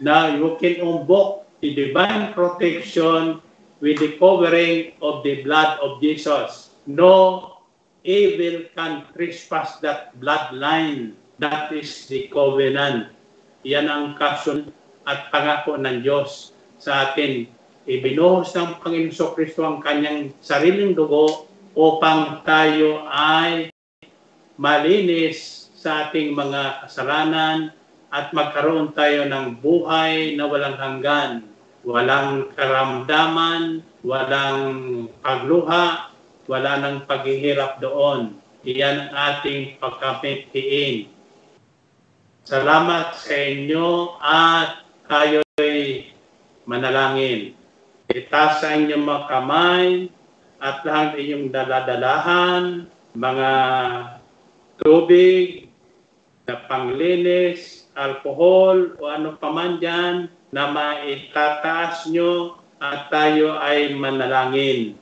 na 0.00 0.32
you 0.32 0.56
can 0.56 0.80
invoke 0.80 1.44
the 1.60 1.76
divine 1.76 2.32
protection 2.32 3.44
with 3.84 4.00
the 4.00 4.16
covering 4.16 4.96
of 5.04 5.20
the 5.20 5.44
blood 5.44 5.76
of 5.84 6.00
Jesus. 6.00 6.72
No 6.88 7.60
evil 8.08 8.64
can 8.72 9.04
trespass 9.12 9.76
that 9.84 10.16
bloodline. 10.16 11.12
That 11.36 11.68
is 11.76 12.08
the 12.08 12.32
covenant. 12.32 13.19
Yan 13.66 13.92
ang 13.92 14.16
kasun 14.16 14.72
at 15.04 15.28
pangako 15.28 15.76
ng 15.76 16.00
Diyos 16.00 16.56
sa 16.80 17.12
atin. 17.12 17.44
Ibinuhos 17.84 18.56
ng 18.56 18.80
Panginoon 18.80 19.32
Kristo 19.36 19.64
ang 19.64 19.84
kanyang 19.84 20.32
sariling 20.40 20.96
dugo 20.96 21.48
upang 21.76 22.40
tayo 22.44 23.04
ay 23.08 23.68
malinis 24.56 25.68
sa 25.76 26.08
ating 26.08 26.36
mga 26.36 26.84
kasalanan 26.84 27.72
at 28.12 28.32
magkaroon 28.36 28.92
tayo 28.92 29.24
ng 29.28 29.60
buhay 29.64 30.36
na 30.36 30.44
walang 30.44 30.76
hanggan, 30.76 31.30
walang 31.86 32.52
karamdaman, 32.52 33.80
walang 34.04 34.60
pagluha, 35.24 36.12
wala 36.50 36.72
nang 36.82 37.06
paghihirap 37.06 37.80
doon. 37.80 38.34
Iyan 38.66 39.08
ang 39.08 39.12
ating 39.14 39.80
pagkapitiin. 39.80 41.19
Salamat 42.50 43.14
sa 43.14 43.30
inyo 43.30 44.18
at 44.18 44.82
tayo'y 45.06 46.10
manalangin. 46.66 47.54
Itaas 48.10 48.58
sa 48.58 48.74
inyong 48.74 49.06
mga 49.06 49.22
kamay 49.30 50.10
at 50.58 50.82
lahat 50.82 51.14
inyong 51.14 51.54
daladalahan, 51.54 52.90
mga 53.14 53.52
tubig, 54.82 55.70
na 56.50 56.58
panglinis, 56.66 57.86
alcohol 57.94 58.98
o 58.98 59.06
ano 59.06 59.38
pa 59.38 59.54
man 59.54 59.78
dyan 59.78 60.26
na 60.50 60.74
maitataas 60.74 62.10
nyo 62.10 62.58
at 62.82 63.14
tayo 63.14 63.62
ay 63.62 63.94
manalangin. 63.94 64.98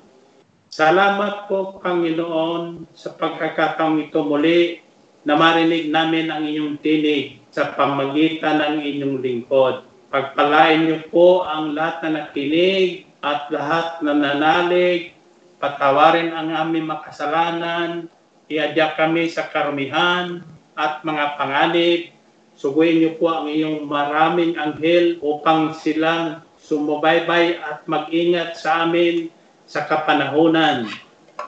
Salamat 0.68 1.49
po 1.49 1.80
Panginoon 1.80 2.92
sa 2.92 3.16
pagkakataong 3.16 4.05
ito 4.05 4.20
muli 4.20 4.84
na 5.24 5.32
marinig 5.32 5.88
namin 5.88 6.28
ang 6.28 6.44
inyong 6.44 6.76
tinig 6.84 7.38
sa 7.53 7.72
pamagitan 7.74 8.61
ng 8.61 8.76
inyong 8.84 9.16
lingkod. 9.24 9.84
Pagpalain 10.09 10.88
niyo 10.88 10.99
po 11.12 11.44
ang 11.44 11.76
lahat 11.76 12.09
na 12.09 12.11
nakinig 12.24 13.05
at 13.20 13.53
lahat 13.53 14.01
na 14.01 14.16
nanalig. 14.16 15.12
Patawarin 15.61 16.32
ang 16.32 16.49
aming 16.55 16.88
makasalanan. 16.88 18.09
Iadya 18.49 18.96
kami 18.96 19.28
sa 19.28 19.53
karumihan 19.53 20.40
at 20.78 21.05
mga 21.05 21.36
panganib. 21.36 22.01
Suguin 22.59 23.05
niyo 23.05 23.20
po 23.20 23.30
ang 23.30 23.46
iyong 23.46 23.84
maraming 23.86 24.57
anghel 24.57 25.20
upang 25.20 25.76
silang 25.76 26.42
sumubaybay 26.59 27.61
at 27.61 27.84
mag-ingat 27.86 28.57
sa 28.57 28.88
amin 28.88 29.30
sa 29.68 29.84
kapanahunan. 29.84 30.88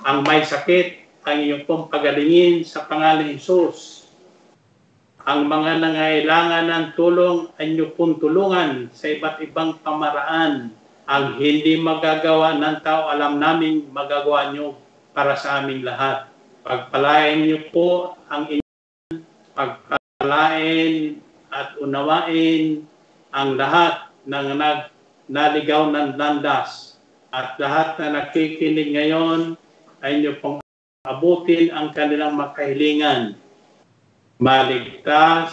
Ang 0.04 0.18
may 0.28 0.44
sakit, 0.44 1.00
ang 1.24 1.40
iyong 1.40 1.64
pong 1.64 1.88
pagalingin 1.88 2.62
sa 2.62 2.84
pangalan 2.84 3.32
ni 3.32 3.40
Jesus. 3.40 3.99
Ang 5.28 5.52
mga 5.52 5.84
nangailangan 5.84 6.64
ng 6.72 6.86
tulong 6.96 7.52
ay 7.60 7.76
niyo 7.76 7.92
pong 7.92 8.16
tulungan 8.16 8.88
sa 8.96 9.12
iba't 9.12 9.44
ibang 9.44 9.76
pamaraan. 9.84 10.72
Ang 11.04 11.26
hindi 11.36 11.76
magagawa 11.76 12.56
ng 12.56 12.80
tao, 12.80 13.12
alam 13.12 13.36
namin 13.36 13.90
magagawa 13.92 14.48
niyo 14.48 14.80
para 15.12 15.36
sa 15.36 15.60
aming 15.60 15.84
lahat. 15.84 16.30
Pagpalain 16.64 17.44
niyo 17.44 17.68
po 17.68 18.16
ang 18.32 18.48
inyong 18.48 19.20
pagpalain 19.52 21.20
at 21.50 21.76
unawain 21.82 22.86
ang 23.34 23.60
lahat 23.60 24.08
ng 24.24 24.48
nag 24.56 24.80
naligaw 25.30 25.86
ng 25.94 26.18
landas 26.18 26.98
at 27.30 27.54
lahat 27.62 27.94
na 28.02 28.18
nakikinig 28.18 28.90
ngayon 28.90 29.54
ay 30.02 30.18
niyo 30.18 30.34
pong 30.42 30.58
abutin 31.06 31.70
ang 31.70 31.94
kanilang 31.94 32.34
makahilingan. 32.34 33.39
Maligtas 34.40 35.52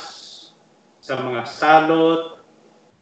sa 1.04 1.20
mga 1.20 1.44
salot 1.44 2.40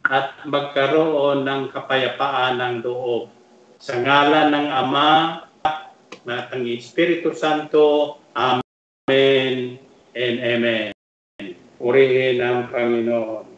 at 0.02 0.42
magkaroon 0.42 1.46
ng 1.46 1.70
kapayapaan 1.70 2.58
ng 2.58 2.74
loob. 2.82 3.30
Sa 3.78 3.94
ngalan 3.94 4.50
ng 4.50 4.66
Ama 4.66 5.10
at 5.62 5.94
ng 6.26 6.66
Espiritu 6.74 7.30
Santo. 7.38 8.18
Amen 8.34 9.78
and 10.18 10.36
Amen. 10.42 10.90
Purihin 11.78 12.42
ang 12.42 12.66
Panginoon. 12.66 13.55